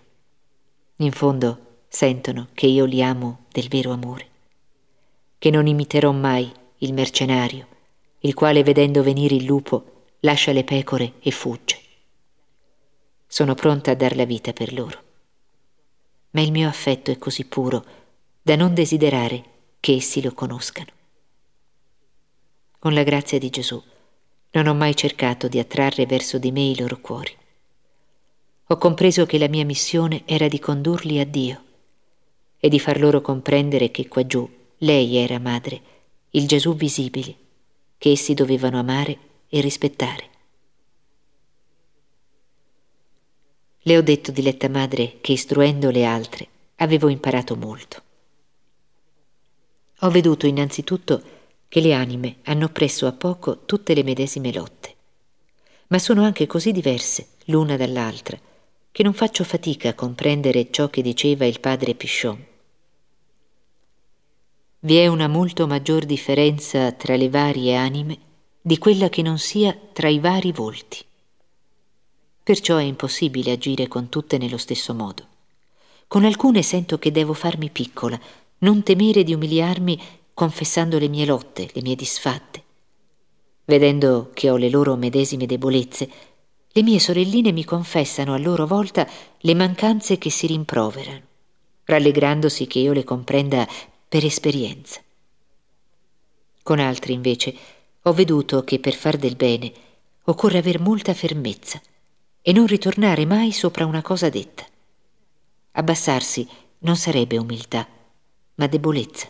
In 0.98 1.12
fondo 1.12 1.78
sentono 1.88 2.50
che 2.54 2.68
io 2.68 2.86
li 2.86 3.02
amo 3.02 3.46
del 3.52 3.70
vero 3.70 3.92
amore, 3.92 4.28
che 5.38 5.50
non 5.50 5.68
imiterò 5.68 6.12
mai 6.12 6.52
il 6.80 6.94
mercenario, 6.94 7.68
il 8.26 8.34
quale 8.34 8.64
vedendo 8.64 9.04
venire 9.04 9.36
il 9.36 9.46
lupo 9.46 10.08
lascia 10.22 10.52
le 10.52 10.64
pecore 10.64 11.14
e 11.20 11.30
fugge. 11.30 11.80
Sono 13.28 13.54
pronta 13.54 13.92
a 13.92 13.96
dar 13.96 14.16
la 14.16 14.26
vita 14.26 14.52
per 14.52 14.74
loro. 14.74 15.04
Ma 16.32 16.42
il 16.42 16.52
mio 16.52 16.68
affetto 16.68 17.12
è 17.12 17.20
così 17.20 17.46
puro 17.46 17.86
da 18.42 18.56
non 18.56 18.74
desiderare 18.74 19.44
che 19.80 19.94
essi 19.94 20.24
lo 20.24 20.34
conoscano. 20.34 20.90
Con 22.80 22.96
la 22.96 23.04
grazia 23.04 23.38
di 23.38 23.52
Gesù 23.52 23.82
non 24.52 24.68
ho 24.68 24.74
mai 24.74 24.96
cercato 24.96 25.48
di 25.48 25.60
attrarre 25.60 26.08
verso 26.08 26.40
di 26.40 26.52
me 26.52 26.62
i 26.62 26.80
loro 26.80 27.00
cuori. 27.00 27.36
Ho 28.68 28.78
compreso 28.78 29.28
che 29.28 29.38
la 29.38 29.48
mia 29.48 29.66
missione 29.66 30.24
era 30.26 30.48
di 30.48 30.60
condurli 30.60 31.20
a 31.20 31.26
Dio 31.26 31.64
e 32.58 32.70
di 32.70 32.80
far 32.80 33.00
loro 33.00 33.22
comprendere 33.22 33.92
che 33.92 34.08
qua 34.08 34.26
giù 34.26 34.50
lei 34.80 35.16
era 35.18 35.38
madre, 35.38 35.82
il 36.32 36.48
Gesù 36.48 36.76
visibile, 36.76 37.44
che 37.98 38.12
essi 38.12 38.34
dovevano 38.34 38.80
amare 38.80 39.18
e 39.50 39.62
rispettare. 39.62 40.30
Le 43.80 43.98
ho 43.98 44.02
detto, 44.02 44.32
diletta 44.32 44.68
madre, 44.68 45.18
che 45.22 45.34
istruendo 45.34 45.92
le 45.92 46.06
altre 46.06 46.48
avevo 46.78 47.08
imparato 47.08 47.56
molto. 47.56 48.02
Ho 50.00 50.10
veduto 50.10 50.46
innanzitutto 50.46 51.22
che 51.68 51.80
le 51.82 51.94
anime 51.94 52.38
hanno 52.44 52.70
presso 52.70 53.08
a 53.08 53.12
poco 53.12 53.66
tutte 53.66 53.94
le 53.94 54.04
medesime 54.04 54.52
lotte, 54.52 54.96
ma 55.88 56.00
sono 56.00 56.24
anche 56.24 56.48
così 56.48 56.72
diverse 56.72 57.28
l'una 57.46 57.78
dall'altra 57.78 58.40
che 58.92 59.04
non 59.04 59.14
faccio 59.14 59.44
fatica 59.44 59.90
a 59.90 59.94
comprendere 59.94 60.72
ciò 60.72 60.90
che 60.90 61.02
diceva 61.02 61.46
il 61.46 61.60
padre 61.60 61.96
Pichon 61.96 62.54
vi 64.86 64.98
è 64.98 65.08
una 65.08 65.28
molto 65.28 65.66
maggior 65.66 66.06
differenza 66.06 66.92
tra 66.92 67.16
le 67.16 67.28
varie 67.28 67.76
anime 67.76 68.18
di 68.62 68.78
quella 68.78 69.10
che 69.10 69.24
non 69.24 69.40
sia 69.40 69.76
tra 69.92 70.10
i 70.10 70.20
vari 70.20 70.52
volti. 70.52 71.04
Perciò 72.44 72.78
è 72.78 72.84
impossibile 72.84 73.52
agire 73.52 73.88
con 73.88 74.10
tutte 74.10 74.38
nello 74.38 74.58
stesso 74.58 74.94
modo. 74.94 75.26
Con 76.08 76.24
alcune 76.24 76.62
sento 76.62 77.00
che 77.00 77.12
devo 77.12 77.34
farmi 77.34 77.72
piccola, 77.72 78.20
non 78.60 78.84
temere 78.84 79.24
di 79.24 79.34
umiliarmi 79.34 80.00
confessando 80.36 81.00
le 81.00 81.08
mie 81.08 81.26
lotte, 81.26 81.68
le 81.74 81.82
mie 81.82 81.96
disfatte. 81.96 82.64
Vedendo 83.66 84.30
che 84.36 84.52
ho 84.52 84.56
le 84.56 84.70
loro 84.70 84.96
medesime 84.96 85.48
debolezze, 85.48 86.08
le 86.68 86.84
mie 86.84 87.00
sorelline 87.00 87.52
mi 87.52 87.66
confessano 87.66 88.36
a 88.36 88.38
loro 88.38 88.68
volta 88.68 89.10
le 89.40 89.56
mancanze 89.56 90.20
che 90.20 90.30
si 90.30 90.46
rimproverano, 90.46 91.22
rallegrandosi 91.86 92.68
che 92.68 92.78
io 92.78 92.94
le 92.94 93.04
comprenda 93.04 93.68
per 94.08 94.24
esperienza. 94.26 95.02
Con 96.64 96.80
altri, 96.80 97.14
invece, 97.14 97.56
ho 98.02 98.14
veduto 98.14 98.64
che 98.64 98.80
per 98.80 98.94
far 98.94 99.18
del 99.18 99.36
bene 99.36 99.72
occorre 100.24 100.58
aver 100.58 100.80
molta 100.80 101.14
fermezza 101.14 101.82
e 102.42 102.52
non 102.52 102.68
ritornare 102.68 103.26
mai 103.26 103.52
sopra 103.52 103.86
una 103.86 104.02
cosa 104.02 104.30
detta. 104.30 104.66
Abbassarsi 105.72 106.48
non 106.80 106.96
sarebbe 106.96 107.38
umiltà, 107.38 107.88
ma 108.56 108.68
debolezza. 108.68 109.28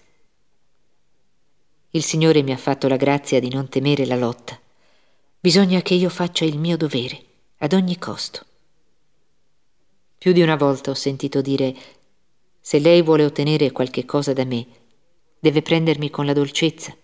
Il 1.92 2.04
Signore 2.04 2.44
mi 2.44 2.52
ha 2.52 2.58
fatto 2.58 2.88
la 2.88 2.98
grazia 2.98 3.40
di 3.40 3.50
non 3.50 3.70
temere 3.70 4.06
la 4.06 4.18
lotta. 4.18 4.60
Bisogna 5.40 5.82
che 5.82 5.94
io 5.94 6.10
faccia 6.10 6.44
il 6.44 6.60
mio 6.60 6.76
dovere, 6.76 7.24
ad 7.60 7.74
ogni 7.74 7.98
costo. 7.98 8.46
Più 10.18 10.34
di 10.34 10.42
una 10.42 10.56
volta 10.56 10.92
ho 10.92 10.96
sentito 10.96 11.42
dire 11.42 11.76
se 12.68 12.80
lei 12.80 13.04
vuole 13.04 13.24
ottenere 13.24 13.72
qualche 13.72 14.06
cosa 14.06 14.34
da 14.34 14.44
me, 14.44 14.66
deve 15.38 15.62
prendermi 15.62 16.10
con 16.10 16.26
la 16.26 16.34
dolcezza, 16.34 16.96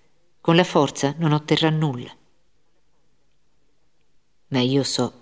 con 0.41 0.55
la 0.55 0.63
forza 0.63 1.13
non 1.19 1.33
otterrà 1.33 1.69
nulla. 1.69 2.09
Ma 4.47 4.59
io 4.59 4.81
so 4.81 5.13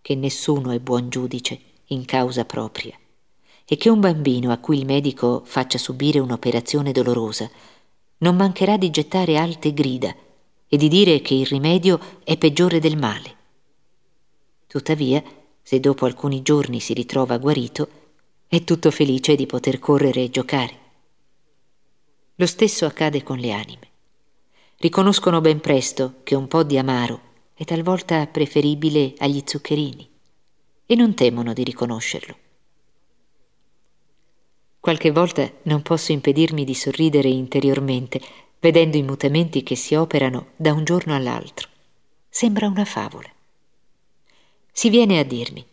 che 0.00 0.14
nessuno 0.14 0.70
è 0.70 0.78
buon 0.78 1.10
giudice 1.10 1.60
in 1.88 2.06
causa 2.06 2.46
propria 2.46 2.96
e 3.66 3.76
che 3.76 3.90
un 3.90 4.00
bambino 4.00 4.50
a 4.50 4.56
cui 4.56 4.78
il 4.78 4.86
medico 4.86 5.42
faccia 5.44 5.76
subire 5.76 6.20
un'operazione 6.20 6.90
dolorosa 6.90 7.50
non 8.18 8.34
mancherà 8.34 8.78
di 8.78 8.88
gettare 8.88 9.36
alte 9.36 9.74
grida 9.74 10.16
e 10.68 10.76
di 10.78 10.88
dire 10.88 11.20
che 11.20 11.34
il 11.34 11.44
rimedio 11.44 12.00
è 12.24 12.38
peggiore 12.38 12.80
del 12.80 12.96
male. 12.96 13.36
Tuttavia, 14.66 15.22
se 15.60 15.80
dopo 15.80 16.06
alcuni 16.06 16.40
giorni 16.40 16.80
si 16.80 16.94
ritrova 16.94 17.36
guarito, 17.36 18.00
è 18.52 18.64
tutto 18.64 18.90
felice 18.90 19.34
di 19.34 19.46
poter 19.46 19.78
correre 19.78 20.24
e 20.24 20.28
giocare. 20.28 20.78
Lo 22.34 22.44
stesso 22.44 22.84
accade 22.84 23.22
con 23.22 23.38
le 23.38 23.50
anime. 23.50 23.88
Riconoscono 24.76 25.40
ben 25.40 25.58
presto 25.58 26.16
che 26.22 26.34
un 26.34 26.48
po' 26.48 26.62
di 26.62 26.76
amaro 26.76 27.20
è 27.54 27.64
talvolta 27.64 28.26
preferibile 28.26 29.14
agli 29.16 29.42
zuccherini 29.42 30.06
e 30.84 30.94
non 30.94 31.14
temono 31.14 31.54
di 31.54 31.64
riconoscerlo. 31.64 32.36
Qualche 34.80 35.10
volta 35.10 35.50
non 35.62 35.80
posso 35.80 36.12
impedirmi 36.12 36.64
di 36.64 36.74
sorridere 36.74 37.30
interiormente 37.30 38.20
vedendo 38.60 38.98
i 38.98 39.02
mutamenti 39.02 39.62
che 39.62 39.76
si 39.76 39.94
operano 39.94 40.48
da 40.56 40.74
un 40.74 40.84
giorno 40.84 41.14
all'altro. 41.14 41.70
Sembra 42.28 42.66
una 42.66 42.84
favola. 42.84 43.32
Si 44.70 44.90
viene 44.90 45.18
a 45.20 45.24
dirmi 45.24 45.70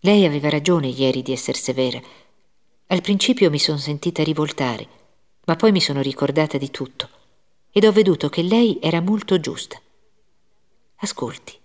lei 0.00 0.24
aveva 0.24 0.48
ragione 0.48 0.88
ieri 0.88 1.22
di 1.22 1.32
essere 1.32 1.58
severa. 1.58 2.00
Al 2.86 3.00
principio 3.00 3.50
mi 3.50 3.58
sono 3.58 3.78
sentita 3.78 4.22
rivoltare, 4.22 4.88
ma 5.46 5.56
poi 5.56 5.72
mi 5.72 5.80
sono 5.80 6.00
ricordata 6.00 6.58
di 6.58 6.70
tutto 6.70 7.08
ed 7.70 7.84
ho 7.84 7.92
veduto 7.92 8.28
che 8.28 8.42
lei 8.42 8.78
era 8.80 9.00
molto 9.00 9.40
giusta. 9.40 9.80
Ascolti. 10.96 11.56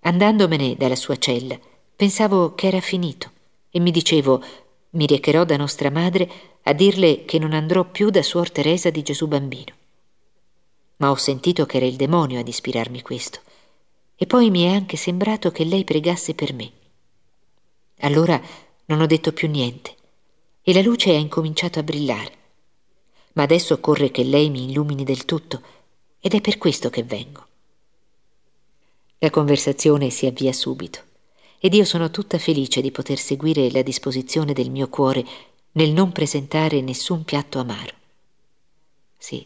Andandomene 0.00 0.76
dalla 0.76 0.96
sua 0.96 1.16
cella, 1.16 1.58
pensavo 1.96 2.54
che 2.54 2.66
era 2.66 2.80
finito 2.80 3.30
e 3.70 3.80
mi 3.80 3.90
dicevo 3.90 4.42
mi 4.90 5.06
recherò 5.06 5.44
da 5.44 5.56
nostra 5.56 5.90
madre 5.90 6.30
a 6.62 6.72
dirle 6.72 7.24
che 7.24 7.38
non 7.38 7.52
andrò 7.52 7.84
più 7.84 8.10
da 8.10 8.22
Suor 8.22 8.50
Teresa 8.50 8.90
di 8.90 9.02
Gesù 9.02 9.26
Bambino. 9.26 9.74
Ma 10.96 11.10
ho 11.10 11.16
sentito 11.16 11.66
che 11.66 11.76
era 11.76 11.86
il 11.86 11.96
demonio 11.96 12.40
ad 12.40 12.48
ispirarmi 12.48 13.02
questo, 13.02 13.40
e 14.16 14.26
poi 14.26 14.50
mi 14.50 14.62
è 14.62 14.68
anche 14.68 14.96
sembrato 14.96 15.50
che 15.50 15.64
lei 15.64 15.84
pregasse 15.84 16.34
per 16.34 16.54
me. 16.54 16.72
Allora 18.00 18.40
non 18.86 19.00
ho 19.00 19.06
detto 19.06 19.32
più 19.32 19.48
niente, 19.48 19.94
e 20.62 20.72
la 20.72 20.82
luce 20.82 21.10
ha 21.10 21.18
incominciato 21.18 21.78
a 21.78 21.82
brillare. 21.82 22.32
Ma 23.32 23.42
adesso 23.42 23.74
occorre 23.74 24.10
che 24.10 24.24
lei 24.24 24.50
mi 24.50 24.70
illumini 24.70 25.04
del 25.04 25.24
tutto, 25.24 25.62
ed 26.20 26.34
è 26.34 26.40
per 26.40 26.58
questo 26.58 26.90
che 26.90 27.02
vengo. 27.02 27.46
La 29.18 29.30
conversazione 29.30 30.10
si 30.10 30.26
avvia 30.26 30.52
subito 30.52 31.06
ed 31.58 31.74
io 31.74 31.84
sono 31.84 32.10
tutta 32.10 32.38
felice 32.38 32.80
di 32.80 32.92
poter 32.92 33.18
seguire 33.18 33.70
la 33.70 33.82
disposizione 33.82 34.52
del 34.52 34.70
mio 34.70 34.88
cuore 34.88 35.24
nel 35.72 35.90
non 35.90 36.12
presentare 36.12 36.80
nessun 36.80 37.24
piatto 37.24 37.58
amaro. 37.58 37.94
Sì, 39.16 39.44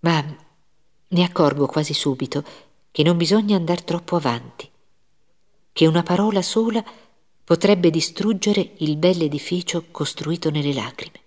ma 0.00 0.24
ne 1.08 1.22
accorgo 1.22 1.66
quasi 1.66 1.92
subito 1.92 2.42
che 2.90 3.02
non 3.02 3.18
bisogna 3.18 3.56
andare 3.56 3.84
troppo 3.84 4.16
avanti, 4.16 4.68
che 5.72 5.86
una 5.86 6.02
parola 6.02 6.40
sola 6.40 6.82
potrebbe 7.46 7.90
distruggere 7.90 8.72
il 8.78 8.96
bell'edificio 8.96 9.84
costruito 9.92 10.50
nelle 10.50 10.72
lacrime. 10.74 11.20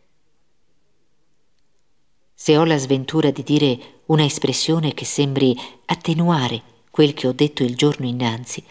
Se 2.34 2.57
ho 2.57 2.65
la 2.65 2.78
sventura 2.78 3.32
di 3.32 3.41
dire 3.41 4.01
una 4.07 4.26
espressione 4.26 4.93
che 4.93 5.05
sembri 5.05 5.57
attenuare 5.86 6.61
quel 6.91 7.13
che 7.13 7.26
ho 7.26 7.32
detto 7.32 7.63
il 7.63 7.74
giorno 7.78 8.05
innanzi, 8.05 8.61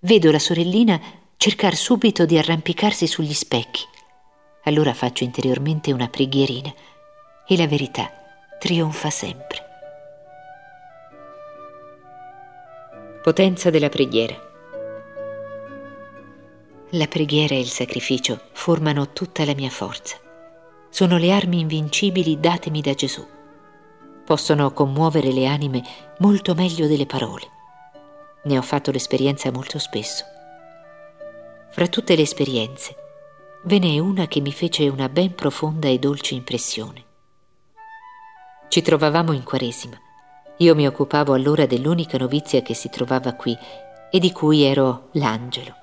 vedo 0.00 0.30
la 0.30 0.38
sorellina 0.38 0.98
cercar 1.36 1.76
subito 1.76 2.24
di 2.24 2.38
arrampicarsi 2.38 3.06
sugli 3.06 3.34
specchi. 3.34 3.82
Allora 4.64 4.94
faccio 4.94 5.24
interiormente 5.24 5.92
una 5.92 6.08
preghierina 6.08 6.72
e 7.46 7.56
la 7.58 7.66
verità 7.66 8.10
trionfa 8.58 9.10
sempre. 9.10 9.58
Potenza 13.22 13.68
della 13.68 13.90
preghiera. 13.90 14.48
La 16.90 17.06
preghiera 17.06 17.54
e 17.54 17.60
il 17.60 17.68
sacrificio 17.68 18.40
formano 18.52 19.12
tutta 19.12 19.44
la 19.44 19.54
mia 19.54 19.70
forza. 19.70 20.16
Sono 20.88 21.18
le 21.18 21.30
armi 21.30 21.60
invincibili 21.60 22.40
datemi 22.40 22.80
da 22.80 22.94
Gesù. 22.94 23.24
Possono 24.24 24.72
commuovere 24.72 25.32
le 25.32 25.46
anime 25.46 25.82
molto 26.18 26.54
meglio 26.54 26.86
delle 26.86 27.06
parole 27.06 27.58
ne 28.42 28.56
ho 28.56 28.62
fatto 28.62 28.90
l'esperienza 28.90 29.50
molto 29.50 29.78
spesso. 29.78 30.24
Fra 31.70 31.86
tutte 31.88 32.16
le 32.16 32.22
esperienze, 32.22 32.96
ve 33.64 33.78
n'è 33.78 33.98
una 33.98 34.26
che 34.26 34.40
mi 34.40 34.52
fece 34.52 34.88
una 34.88 35.08
ben 35.08 35.34
profonda 35.34 35.88
e 35.88 35.98
dolce 35.98 36.34
impressione. 36.34 37.04
Ci 38.68 38.82
trovavamo 38.82 39.32
in 39.32 39.42
Quaresima. 39.42 39.98
Io 40.58 40.74
mi 40.74 40.86
occupavo 40.86 41.32
allora 41.32 41.66
dell'unica 41.66 42.18
novizia 42.18 42.62
che 42.62 42.74
si 42.74 42.88
trovava 42.88 43.34
qui 43.34 43.56
e 44.10 44.18
di 44.18 44.32
cui 44.32 44.62
ero 44.62 45.08
l'angelo. 45.12 45.79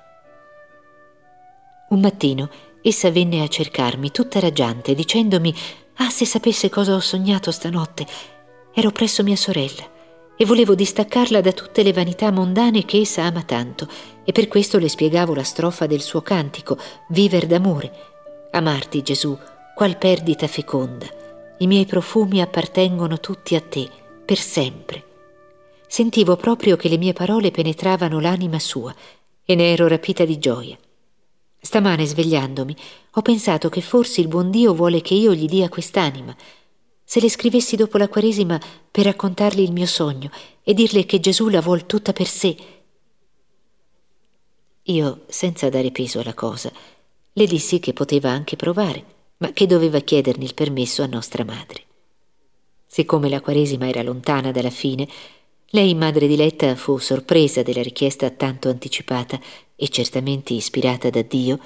Un 1.88 2.00
mattino 2.00 2.50
essa 2.82 3.10
venne 3.10 3.42
a 3.42 3.48
cercarmi 3.48 4.10
tutta 4.10 4.40
raggiante 4.40 4.94
dicendomi 4.94 5.54
Ah, 6.00 6.10
se 6.10 6.24
sapesse 6.24 6.68
cosa 6.68 6.94
ho 6.94 7.00
sognato 7.00 7.50
stanotte. 7.50 8.06
Ero 8.72 8.92
presso 8.92 9.24
mia 9.24 9.34
sorella 9.34 9.96
e 10.36 10.44
volevo 10.44 10.76
distaccarla 10.76 11.40
da 11.40 11.52
tutte 11.52 11.82
le 11.82 11.92
vanità 11.92 12.30
mondane 12.30 12.84
che 12.84 13.00
essa 13.00 13.24
ama 13.24 13.42
tanto, 13.42 13.88
e 14.24 14.30
per 14.30 14.46
questo 14.46 14.78
le 14.78 14.88
spiegavo 14.88 15.34
la 15.34 15.42
strofa 15.42 15.86
del 15.86 16.00
suo 16.00 16.22
cantico, 16.22 16.78
Viver 17.08 17.46
d'amore. 17.46 17.90
Amarti, 18.52 19.02
Gesù, 19.02 19.36
qual 19.74 19.98
perdita 19.98 20.46
feconda. 20.46 21.06
I 21.58 21.66
miei 21.66 21.86
profumi 21.86 22.40
appartengono 22.40 23.18
tutti 23.18 23.56
a 23.56 23.60
te, 23.60 23.88
per 24.24 24.38
sempre. 24.38 25.04
Sentivo 25.88 26.36
proprio 26.36 26.76
che 26.76 26.88
le 26.88 26.98
mie 26.98 27.12
parole 27.12 27.50
penetravano 27.50 28.20
l'anima 28.20 28.60
sua 28.60 28.94
e 29.44 29.54
ne 29.56 29.72
ero 29.72 29.88
rapita 29.88 30.24
di 30.24 30.38
gioia. 30.38 30.78
Stamane 31.60 32.06
svegliandomi 32.06 32.76
ho 33.12 33.22
pensato 33.22 33.68
che 33.68 33.80
forse 33.80 34.20
il 34.20 34.28
buon 34.28 34.50
Dio 34.50 34.74
vuole 34.74 35.00
che 35.00 35.14
io 35.14 35.34
gli 35.34 35.46
dia 35.46 35.68
quest'anima, 35.68 36.34
se 37.02 37.20
le 37.20 37.30
scrivessi 37.30 37.74
dopo 37.74 37.98
la 37.98 38.08
Quaresima 38.08 38.60
per 38.90 39.04
raccontargli 39.04 39.60
il 39.60 39.72
mio 39.72 39.86
sogno 39.86 40.30
e 40.62 40.74
dirle 40.74 41.06
che 41.06 41.20
Gesù 41.20 41.48
la 41.48 41.60
vuol 41.60 41.86
tutta 41.86 42.12
per 42.12 42.26
sé. 42.26 42.56
Io, 44.82 45.24
senza 45.28 45.68
dare 45.68 45.90
peso 45.90 46.20
alla 46.20 46.34
cosa, 46.34 46.70
le 47.32 47.46
dissi 47.46 47.80
che 47.80 47.92
poteva 47.92 48.30
anche 48.30 48.56
provare, 48.56 49.04
ma 49.38 49.52
che 49.52 49.66
doveva 49.66 50.00
chiederne 50.00 50.44
il 50.44 50.54
permesso 50.54 51.02
a 51.02 51.06
nostra 51.06 51.44
madre. 51.44 51.82
Siccome 52.86 53.28
la 53.28 53.40
Quaresima 53.40 53.88
era 53.88 54.02
lontana 54.02 54.50
dalla 54.50 54.70
fine, 54.70 55.08
lei, 55.70 55.94
madre 55.94 56.26
diletta, 56.26 56.74
fu 56.76 56.96
sorpresa 56.96 57.62
della 57.62 57.82
richiesta 57.82 58.30
tanto 58.30 58.70
anticipata 58.70 59.38
e 59.76 59.88
certamente 59.88 60.54
ispirata 60.54 61.10
da 61.10 61.20
Dio, 61.20 61.58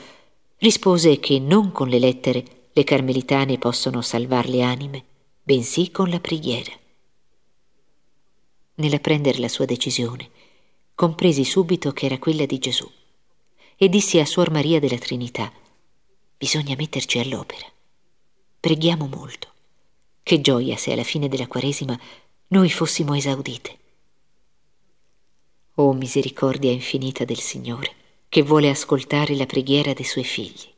rispose 0.59 1.20
che 1.20 1.38
non 1.38 1.70
con 1.70 1.88
le 1.88 2.00
lettere 2.00 2.44
le 2.72 2.84
carmelitane 2.84 3.59
possono 3.59 4.03
salvar 4.03 4.48
le 4.48 4.62
anime, 4.62 5.05
bensì 5.42 5.92
con 5.92 6.09
la 6.09 6.18
preghiera. 6.18 6.72
Nell'apprendere 8.74 9.38
la 9.38 9.48
sua 9.48 9.66
decisione, 9.66 10.30
compresi 10.96 11.44
subito 11.44 11.92
che 11.92 12.07
era 12.07 12.18
quella 12.18 12.46
di 12.46 12.59
Gesù 12.59 12.90
e 13.76 13.88
dissi 13.88 14.18
a 14.18 14.26
Suor 14.26 14.50
Maria 14.50 14.80
della 14.80 14.98
Trinità, 14.98 15.53
bisogna 16.36 16.74
metterci 16.76 17.20
all'opera. 17.20 17.66
Preghiamo 18.59 19.07
molto. 19.07 19.48
Che 20.24 20.40
gioia 20.40 20.76
se 20.76 20.92
alla 20.92 21.05
fine 21.05 21.28
della 21.28 21.46
Quaresima 21.46 21.98
noi 22.48 22.70
fossimo 22.70 23.14
esaudite. 23.14 23.78
Oh 25.76 25.94
misericordia 25.94 26.70
infinita 26.70 27.24
del 27.24 27.38
Signore, 27.38 27.94
che 28.28 28.42
vuole 28.42 28.68
ascoltare 28.68 29.34
la 29.34 29.46
preghiera 29.46 29.94
dei 29.94 30.04
suoi 30.04 30.24
figli. 30.24 30.70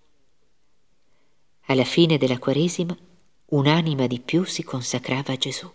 Alla 1.62 1.82
fine 1.82 2.16
della 2.16 2.38
Quaresima 2.38 2.96
un'anima 3.46 4.06
di 4.06 4.20
più 4.20 4.44
si 4.44 4.62
consacrava 4.62 5.32
a 5.32 5.36
Gesù. 5.36 5.68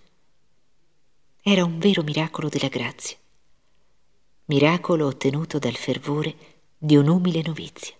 Era 1.41 1.65
un 1.65 1.79
vero 1.79 2.01
miracolo 2.01 2.47
della 2.47 2.69
grazia, 2.69 3.17
miracolo 4.45 5.07
ottenuto 5.07 5.59
dal 5.59 5.75
fervore 5.75 6.35
di 6.77 6.95
un'umile 6.95 7.41
novizia. 7.45 7.95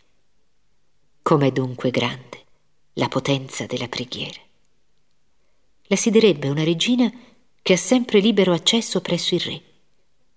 Com'è 1.22 1.51
dunque 1.51 1.89
grande 1.89 2.45
la 2.93 3.09
potenza 3.09 3.65
della 3.65 3.89
preghiera. 3.89 4.39
La 5.84 5.97
si 5.97 6.11
direbbe 6.11 6.47
una 6.47 6.63
regina 6.63 7.11
che 7.61 7.74
ha 7.74 7.78
sempre 7.78 8.20
libero 8.20 8.53
accesso 8.53 9.01
presso 9.01 9.36
il 9.36 9.41
re 9.41 9.63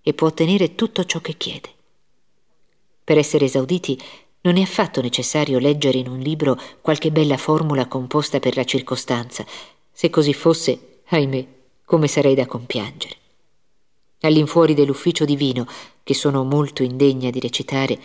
e 0.03 0.13
può 0.15 0.27
ottenere 0.27 0.75
tutto 0.75 1.05
ciò 1.05 1.21
che 1.21 1.35
chiede. 1.35 1.71
Per 3.05 3.19
essere 3.19 3.47
esauditi 3.47 4.01
non 4.43 4.57
è 4.57 4.63
affatto 4.63 5.01
necessario 5.01 5.59
leggere 5.59 5.99
in 5.99 6.09
un 6.09 6.19
libro 6.19 6.59
qualche 6.81 7.11
bella 7.11 7.37
formula 7.37 7.87
composta 7.87 8.41
per 8.41 8.57
la 8.57 8.65
circostanza. 8.65 9.47
Se 9.93 10.11
così 10.11 10.33
fosse, 10.33 11.01
ahimè, 11.09 11.47
come 11.85 12.09
sarei 12.09 12.35
da 12.35 12.47
compiangere. 12.47 13.17
All'infuori 14.21 14.75
dell'ufficio 14.75 15.25
divino, 15.25 15.67
che 16.03 16.15
sono 16.15 16.45
molto 16.45 16.83
indegna 16.83 17.31
di 17.31 17.41
recitare, 17.41 17.99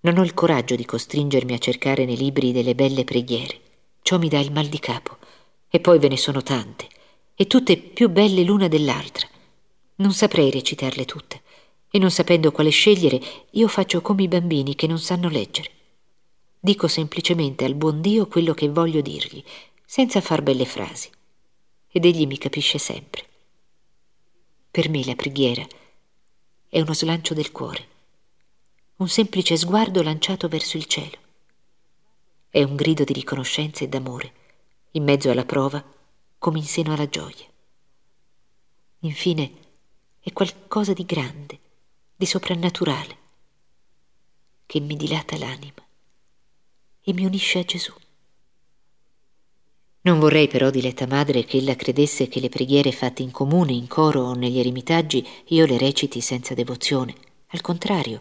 non 0.00 0.18
ho 0.18 0.22
il 0.22 0.34
coraggio 0.34 0.76
di 0.76 0.84
costringermi 0.84 1.54
a 1.54 1.58
cercare 1.58 2.04
nei 2.04 2.16
libri 2.16 2.52
delle 2.52 2.74
belle 2.74 3.04
preghiere. 3.04 3.60
Ciò 4.02 4.18
mi 4.18 4.28
dà 4.28 4.40
il 4.40 4.52
mal 4.52 4.66
di 4.66 4.78
capo. 4.78 5.16
E 5.68 5.80
poi 5.80 5.98
ve 5.98 6.08
ne 6.08 6.18
sono 6.18 6.42
tante, 6.42 6.86
e 7.34 7.46
tutte 7.46 7.78
più 7.78 8.10
belle 8.10 8.42
l'una 8.42 8.68
dell'altra. 8.68 9.26
Non 9.96 10.12
saprei 10.12 10.50
recitarle 10.50 11.04
tutte 11.04 11.42
e 11.90 11.98
non 11.98 12.10
sapendo 12.10 12.52
quale 12.52 12.70
scegliere, 12.70 13.20
io 13.50 13.68
faccio 13.68 14.00
come 14.00 14.22
i 14.22 14.28
bambini 14.28 14.74
che 14.74 14.86
non 14.86 14.98
sanno 14.98 15.28
leggere. 15.28 15.70
Dico 16.58 16.88
semplicemente 16.88 17.66
al 17.66 17.74
buon 17.74 18.00
Dio 18.00 18.26
quello 18.28 18.54
che 18.54 18.68
voglio 18.68 19.02
dirgli, 19.02 19.44
senza 19.84 20.22
far 20.22 20.42
belle 20.42 20.64
frasi. 20.64 21.10
Ed 21.90 22.06
egli 22.06 22.26
mi 22.26 22.38
capisce 22.38 22.78
sempre. 22.78 23.24
Per 24.70 24.88
me 24.88 25.04
la 25.04 25.14
preghiera 25.14 25.66
è 26.66 26.80
uno 26.80 26.94
slancio 26.94 27.34
del 27.34 27.52
cuore, 27.52 27.86
un 28.96 29.08
semplice 29.08 29.58
sguardo 29.58 30.02
lanciato 30.02 30.48
verso 30.48 30.78
il 30.78 30.86
cielo. 30.86 31.18
È 32.48 32.62
un 32.62 32.74
grido 32.74 33.04
di 33.04 33.12
riconoscenza 33.12 33.84
e 33.84 33.88
d'amore, 33.88 34.32
in 34.92 35.04
mezzo 35.04 35.30
alla 35.30 35.44
prova 35.44 35.84
come 36.38 36.58
in 36.58 36.64
seno 36.64 36.94
alla 36.94 37.08
gioia. 37.08 37.44
Infine, 39.00 39.52
è 40.24 40.32
qualcosa 40.32 40.92
di 40.92 41.04
grande, 41.04 41.58
di 42.14 42.26
soprannaturale, 42.26 43.16
che 44.66 44.78
mi 44.78 44.94
dilata 44.94 45.36
l'anima 45.36 45.84
e 47.02 47.12
mi 47.12 47.24
unisce 47.24 47.58
a 47.58 47.64
Gesù. 47.64 47.92
Non 50.02 50.20
vorrei 50.20 50.46
però, 50.46 50.70
diletta 50.70 51.08
madre, 51.08 51.42
che 51.44 51.56
ella 51.56 51.74
credesse 51.74 52.28
che 52.28 52.38
le 52.38 52.48
preghiere 52.48 52.92
fatte 52.92 53.22
in 53.22 53.32
comune, 53.32 53.72
in 53.72 53.88
coro 53.88 54.20
o 54.20 54.34
negli 54.34 54.60
eremitaggi 54.60 55.26
io 55.46 55.66
le 55.66 55.76
reciti 55.76 56.20
senza 56.20 56.54
devozione. 56.54 57.14
Al 57.48 57.60
contrario, 57.60 58.20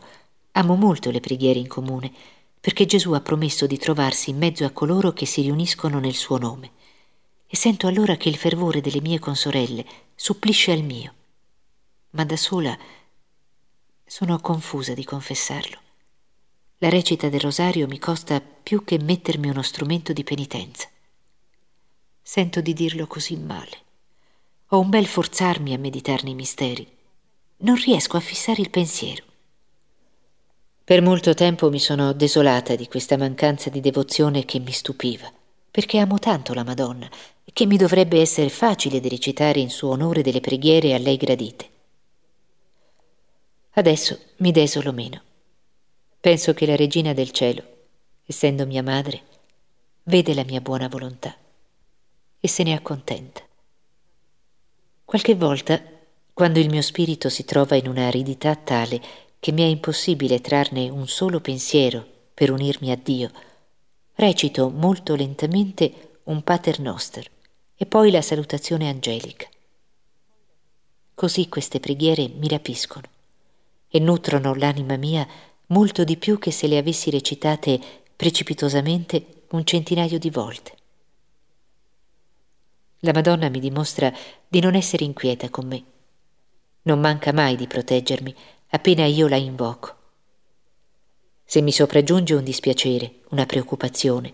amo 0.54 0.74
molto 0.74 1.12
le 1.12 1.20
preghiere 1.20 1.60
in 1.60 1.68
comune, 1.68 2.12
perché 2.60 2.88
Gesù 2.88 3.12
ha 3.12 3.22
promesso 3.22 3.68
di 3.68 3.78
trovarsi 3.78 4.32
in 4.32 4.40
mezzo 4.40 4.66
a 4.66 4.72
coloro 4.72 5.14
che 5.14 5.28
si 5.28 5.44
riuniscono 5.44 6.00
nel 6.00 6.16
suo 6.16 6.40
nome. 6.40 6.72
E 7.46 7.56
sento 7.56 7.86
allora 7.86 8.18
che 8.18 8.30
il 8.30 8.38
fervore 8.38 8.82
delle 8.82 9.02
mie 9.02 9.20
consorelle 9.20 9.86
supplisce 10.16 10.72
al 10.72 10.82
mio. 10.82 11.14
Ma 12.12 12.26
da 12.26 12.36
sola 12.36 12.78
sono 14.06 14.40
confusa 14.40 14.94
di 14.94 15.06
confessarlo. 15.06 15.80
La 16.80 16.90
recita 16.90 17.30
del 17.30 17.40
rosario 17.40 17.88
mi 17.88 18.00
costa 18.00 18.42
più 18.42 18.84
che 18.84 19.00
mettermi 19.00 19.48
uno 19.48 19.62
strumento 19.62 20.12
di 20.12 20.24
penitenza. 20.26 20.90
Sento 22.22 22.60
di 22.60 22.74
dirlo 22.74 23.08
così 23.08 23.38
male. 23.38 23.78
Ho 24.70 24.80
un 24.80 24.90
bel 24.90 25.06
forzarmi 25.06 25.74
a 25.74 25.78
meditarne 25.78 26.32
i 26.32 26.36
misteri. 26.36 26.86
Non 27.58 27.76
riesco 27.76 28.18
a 28.18 28.22
fissare 28.22 28.62
il 28.62 28.70
pensiero. 28.70 29.24
Per 30.84 31.02
molto 31.02 31.34
tempo 31.34 31.70
mi 31.70 31.80
sono 31.80 32.12
desolata 32.12 32.76
di 32.76 32.90
questa 32.90 33.16
mancanza 33.16 33.70
di 33.70 33.80
devozione 33.80 34.44
che 34.44 34.60
mi 34.60 34.72
stupiva, 34.72 35.32
perché 35.72 36.00
amo 36.00 36.20
tanto 36.20 36.54
la 36.54 36.66
Madonna, 36.66 37.10
che 37.54 37.66
mi 37.66 37.78
dovrebbe 37.78 38.20
essere 38.20 38.50
facile 38.50 39.00
di 39.00 39.08
recitare 39.08 39.62
in 39.62 39.70
suo 39.70 39.92
onore 39.92 40.22
delle 40.22 40.42
preghiere 40.42 40.94
a 40.94 40.98
lei 40.98 41.16
gradite. 41.16 41.71
Adesso 43.74 44.20
mi 44.38 44.52
desolo 44.52 44.92
meno. 44.92 45.22
Penso 46.20 46.54
che 46.54 46.66
la 46.66 46.76
Regina 46.76 47.14
del 47.14 47.32
Cielo, 47.32 47.64
essendo 48.26 48.66
mia 48.66 48.84
madre, 48.84 49.24
vede 50.04 50.34
la 50.34 50.44
mia 50.44 50.60
buona 50.60 50.90
volontà 50.90 51.34
e 52.38 52.48
se 52.50 52.64
ne 52.64 52.74
accontenta. 52.74 53.42
Qualche 55.06 55.36
volta, 55.36 55.82
quando 56.34 56.60
il 56.60 56.70
mio 56.70 56.82
spirito 56.82 57.30
si 57.30 57.46
trova 57.46 57.78
in 57.78 57.88
una 57.88 58.08
aridità 58.08 58.58
tale 58.58 59.02
che 59.40 59.54
mi 59.54 59.62
è 59.62 59.68
impossibile 59.68 60.42
trarne 60.42 60.90
un 60.90 61.08
solo 61.08 61.40
pensiero 61.40 62.06
per 62.34 62.52
unirmi 62.52 62.92
a 62.92 63.00
Dio, 63.02 63.32
recito 64.16 64.70
molto 64.70 65.16
lentamente 65.16 66.20
un 66.24 66.44
Pater 66.44 66.82
Noster 66.82 67.26
e 67.74 67.86
poi 67.86 68.12
la 68.12 68.22
salutazione 68.22 68.90
angelica. 68.90 69.48
Così 71.16 71.48
queste 71.48 71.80
preghiere 71.80 72.28
mi 72.28 72.50
rapiscono 72.50 73.20
e 73.92 74.00
nutrono 74.00 74.56
l'anima 74.56 74.96
mia 74.96 75.28
molto 75.68 76.04
di 76.04 76.18
più 76.18 76.40
che 76.40 76.50
se 76.52 76.68
le 76.68 76.78
avessi 76.78 77.10
recitate 77.10 77.80
precipitosamente 78.16 79.44
un 79.50 79.66
centinaio 79.66 80.18
di 80.18 80.30
volte. 80.30 80.72
La 83.00 83.12
Madonna 83.14 83.50
mi 83.50 83.60
dimostra 83.60 84.14
di 84.48 84.60
non 84.60 84.76
essere 84.76 85.04
inquieta 85.04 85.50
con 85.50 85.66
me. 85.68 85.84
Non 86.84 87.00
manca 87.00 87.34
mai 87.34 87.56
di 87.56 87.68
proteggermi 87.68 88.34
appena 88.70 89.06
io 89.06 89.28
la 89.28 89.36
invoco. 89.36 89.96
Se 91.44 91.62
mi 91.62 91.72
sopraggiunge 91.72 92.34
un 92.34 92.44
dispiacere, 92.44 93.22
una 93.30 93.46
preoccupazione, 93.46 94.34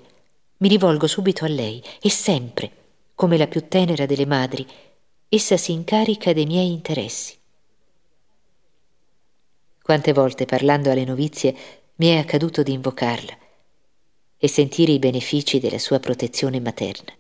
mi 0.57 0.67
rivolgo 0.67 1.07
subito 1.07 1.45
a 1.45 1.47
lei 1.47 1.81
e 1.99 2.09
sempre, 2.09 2.71
come 3.15 3.37
la 3.37 3.47
più 3.47 3.67
tenera 3.67 4.05
delle 4.05 4.25
madri, 4.25 4.67
essa 5.29 5.57
si 5.57 5.71
incarica 5.71 6.33
dei 6.33 6.45
miei 6.45 6.71
interessi. 6.71 7.36
Quante 9.87 10.11
volte 10.11 10.43
parlando 10.43 10.91
alle 10.91 11.05
novizie 11.05 11.55
mi 11.95 12.07
è 12.07 12.17
accaduto 12.17 12.61
di 12.61 12.73
invocarla 12.73 13.37
e 14.35 14.47
sentire 14.49 14.91
i 14.91 14.99
benefici 14.99 15.61
della 15.61 15.79
sua 15.79 15.97
protezione 15.99 16.59
materna. 16.59 17.13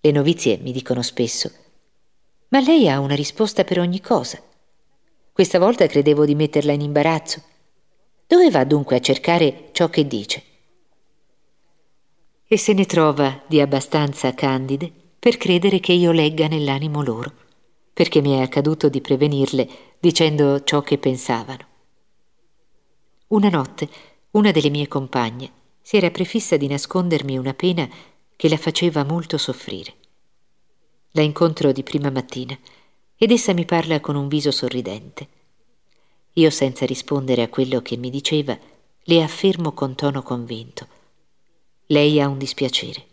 Le 0.00 0.10
novizie 0.10 0.58
mi 0.58 0.72
dicono 0.72 1.02
spesso, 1.02 1.52
ma 2.48 2.58
lei 2.58 2.88
ha 2.88 2.98
una 2.98 3.14
risposta 3.14 3.62
per 3.62 3.78
ogni 3.78 4.00
cosa. 4.00 4.42
Questa 5.32 5.60
volta 5.60 5.86
credevo 5.86 6.24
di 6.24 6.34
metterla 6.34 6.72
in 6.72 6.80
imbarazzo. 6.80 7.40
Dove 8.26 8.50
va 8.50 8.64
dunque 8.64 8.96
a 8.96 9.00
cercare 9.00 9.68
ciò 9.70 9.88
che 9.88 10.04
dice? 10.04 10.42
E 12.44 12.58
se 12.58 12.72
ne 12.72 12.86
trova 12.86 13.44
di 13.46 13.60
abbastanza 13.60 14.34
candide 14.34 14.90
per 15.16 15.36
credere 15.36 15.78
che 15.78 15.92
io 15.92 16.10
legga 16.10 16.48
nell'animo 16.48 17.04
loro, 17.04 17.45
perché 17.96 18.20
mi 18.20 18.32
è 18.32 18.42
accaduto 18.42 18.90
di 18.90 19.00
prevenirle 19.00 19.68
dicendo 19.98 20.62
ciò 20.64 20.82
che 20.82 20.98
pensavano. 20.98 21.66
Una 23.28 23.48
notte 23.48 23.88
una 24.32 24.50
delle 24.50 24.68
mie 24.68 24.86
compagne 24.86 25.50
si 25.80 25.96
era 25.96 26.10
prefissa 26.10 26.58
di 26.58 26.66
nascondermi 26.66 27.38
una 27.38 27.54
pena 27.54 27.88
che 28.36 28.50
la 28.50 28.58
faceva 28.58 29.02
molto 29.02 29.38
soffrire. 29.38 29.94
La 31.12 31.22
incontro 31.22 31.72
di 31.72 31.82
prima 31.82 32.10
mattina 32.10 32.54
ed 33.16 33.30
essa 33.30 33.54
mi 33.54 33.64
parla 33.64 33.98
con 34.00 34.14
un 34.14 34.28
viso 34.28 34.50
sorridente. 34.50 35.28
Io, 36.34 36.50
senza 36.50 36.84
rispondere 36.84 37.40
a 37.40 37.48
quello 37.48 37.80
che 37.80 37.96
mi 37.96 38.10
diceva, 38.10 38.58
le 39.04 39.22
affermo 39.22 39.72
con 39.72 39.94
tono 39.94 40.22
convinto. 40.22 40.86
Lei 41.86 42.20
ha 42.20 42.28
un 42.28 42.36
dispiacere. 42.36 43.06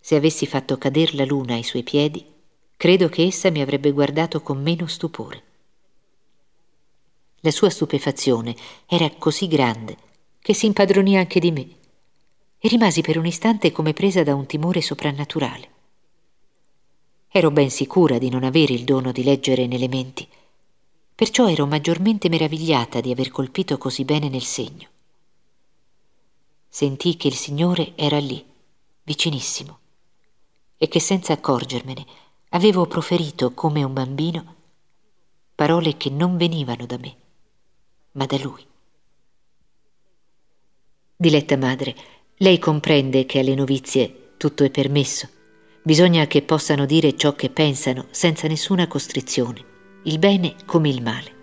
Se 0.00 0.16
avessi 0.16 0.44
fatto 0.44 0.76
cader 0.76 1.14
la 1.14 1.24
luna 1.24 1.54
ai 1.54 1.62
suoi 1.62 1.84
piedi, 1.84 2.31
credo 2.82 3.08
che 3.08 3.24
essa 3.24 3.48
mi 3.52 3.60
avrebbe 3.60 3.92
guardato 3.92 4.42
con 4.42 4.60
meno 4.60 4.88
stupore. 4.88 5.42
La 7.42 7.52
sua 7.52 7.70
stupefazione 7.70 8.56
era 8.86 9.08
così 9.18 9.46
grande 9.46 9.96
che 10.40 10.52
si 10.52 10.66
impadronì 10.66 11.16
anche 11.16 11.38
di 11.38 11.52
me 11.52 11.68
e 12.58 12.66
rimasi 12.66 13.00
per 13.00 13.18
un 13.18 13.26
istante 13.26 13.70
come 13.70 13.92
presa 13.92 14.24
da 14.24 14.34
un 14.34 14.46
timore 14.46 14.80
soprannaturale. 14.80 15.68
Ero 17.28 17.52
ben 17.52 17.70
sicura 17.70 18.18
di 18.18 18.28
non 18.28 18.42
avere 18.42 18.72
il 18.72 18.82
dono 18.82 19.12
di 19.12 19.22
leggere 19.22 19.68
nelle 19.68 19.86
menti, 19.86 20.26
perciò 21.14 21.48
ero 21.48 21.66
maggiormente 21.66 22.28
meravigliata 22.28 23.00
di 23.00 23.12
aver 23.12 23.30
colpito 23.30 23.78
così 23.78 24.04
bene 24.04 24.28
nel 24.28 24.42
segno. 24.42 24.88
Sentii 26.68 27.16
che 27.16 27.28
il 27.28 27.36
Signore 27.36 27.92
era 27.94 28.18
lì, 28.18 28.44
vicinissimo, 29.04 29.78
e 30.76 30.88
che 30.88 30.98
senza 30.98 31.32
accorgermene 31.32 32.21
avevo 32.54 32.86
proferito 32.86 33.52
come 33.52 33.82
un 33.82 33.92
bambino 33.92 34.54
parole 35.54 35.96
che 35.96 36.10
non 36.10 36.36
venivano 36.36 36.86
da 36.86 36.98
me, 36.98 37.14
ma 38.12 38.26
da 38.26 38.36
Lui. 38.38 38.66
Diletta 41.16 41.56
madre, 41.56 41.94
lei 42.36 42.58
comprende 42.58 43.26
che 43.26 43.38
alle 43.38 43.54
novizie 43.54 44.34
tutto 44.36 44.64
è 44.64 44.70
permesso. 44.70 45.28
Bisogna 45.82 46.26
che 46.26 46.42
possano 46.42 46.84
dire 46.84 47.16
ciò 47.16 47.34
che 47.34 47.48
pensano 47.48 48.06
senza 48.10 48.48
nessuna 48.48 48.86
costrizione, 48.86 49.64
il 50.04 50.18
bene 50.18 50.56
come 50.66 50.88
il 50.88 51.02
male. 51.02 51.40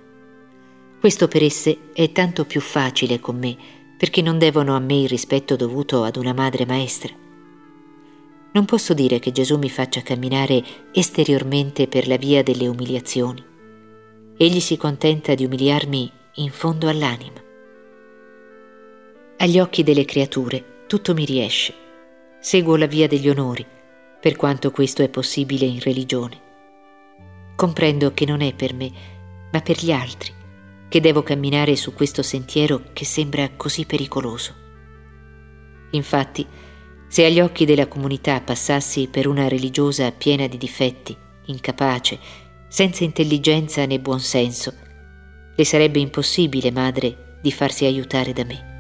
Questo 1.00 1.28
per 1.28 1.44
esse 1.44 1.92
è 1.94 2.12
tanto 2.12 2.46
più 2.46 2.62
facile 2.62 3.20
con 3.20 3.38
me, 3.38 3.58
perché 3.98 4.22
non 4.22 4.38
devono 4.38 4.76
a 4.76 4.80
me 4.80 5.02
il 5.02 5.10
rispetto 5.10 5.56
dovuto 5.56 6.04
ad 6.04 6.18
una 6.18 6.34
madre 6.34 6.66
maestra. 6.66 7.14
Non 8.52 8.66
posso 8.66 8.94
dire 8.94 9.20
che 9.20 9.32
Gesù 9.32 9.58
mi 9.58 9.70
faccia 9.70 10.02
camminare 10.02 10.64
esteriormente 10.92 11.88
per 11.88 12.08
la 12.08 12.18
via 12.18 12.42
delle 12.42 12.68
umiliazioni. 12.68 13.44
Egli 14.38 14.60
si 14.60 14.76
contenta 14.76 15.36
di 15.36 15.46
umiliarmi 15.46 16.12
in 16.36 16.50
fondo 16.50 16.88
all'anima. 16.88 17.40
Agli 19.38 19.60
occhi 19.60 19.84
delle 19.84 20.06
creature 20.06 20.86
tutto 20.88 21.14
mi 21.14 21.26
riesce. 21.26 21.74
Seguo 22.40 22.76
la 22.76 22.88
via 22.88 23.08
degli 23.08 23.30
onori, 23.30 23.66
per 24.20 24.36
quanto 24.36 24.72
questo 24.72 25.04
è 25.04 25.10
possibile 25.10 25.66
in 25.66 25.80
religione. 25.80 26.42
Comprendo 27.56 28.14
che 28.14 28.26
non 28.26 28.42
è 28.42 28.54
per 28.54 28.74
me, 28.74 28.92
ma 29.52 29.62
per 29.62 29.84
gli 29.84 29.92
altri, 29.92 30.34
che 30.90 31.00
devo 31.00 31.22
camminare 31.22 31.76
su 31.76 31.94
questo 31.94 32.24
sentiero 32.24 32.86
che 32.94 33.06
sembra 33.06 33.50
così 33.56 33.86
pericoloso. 33.86 34.56
Infatti, 35.92 36.46
se 37.10 37.26
agli 37.26 37.40
occhi 37.42 37.66
della 37.66 37.88
comunità 37.88 38.40
passassi 38.40 39.08
per 39.08 39.28
una 39.28 39.48
religiosa 39.48 40.12
piena 40.12 40.48
di 40.48 40.58
difetti, 40.58 41.18
incapace, 41.46 42.20
senza 42.68 43.04
intelligenza 43.04 43.84
né 43.86 44.00
buon 44.00 44.20
senso, 44.20 44.74
le 45.56 45.66
sarebbe 45.66 46.00
impossibile, 46.00 46.72
madre, 46.72 47.40
di 47.42 47.52
farsi 47.52 47.86
aiutare 47.86 48.32
da 48.32 48.46
me. 48.46 48.79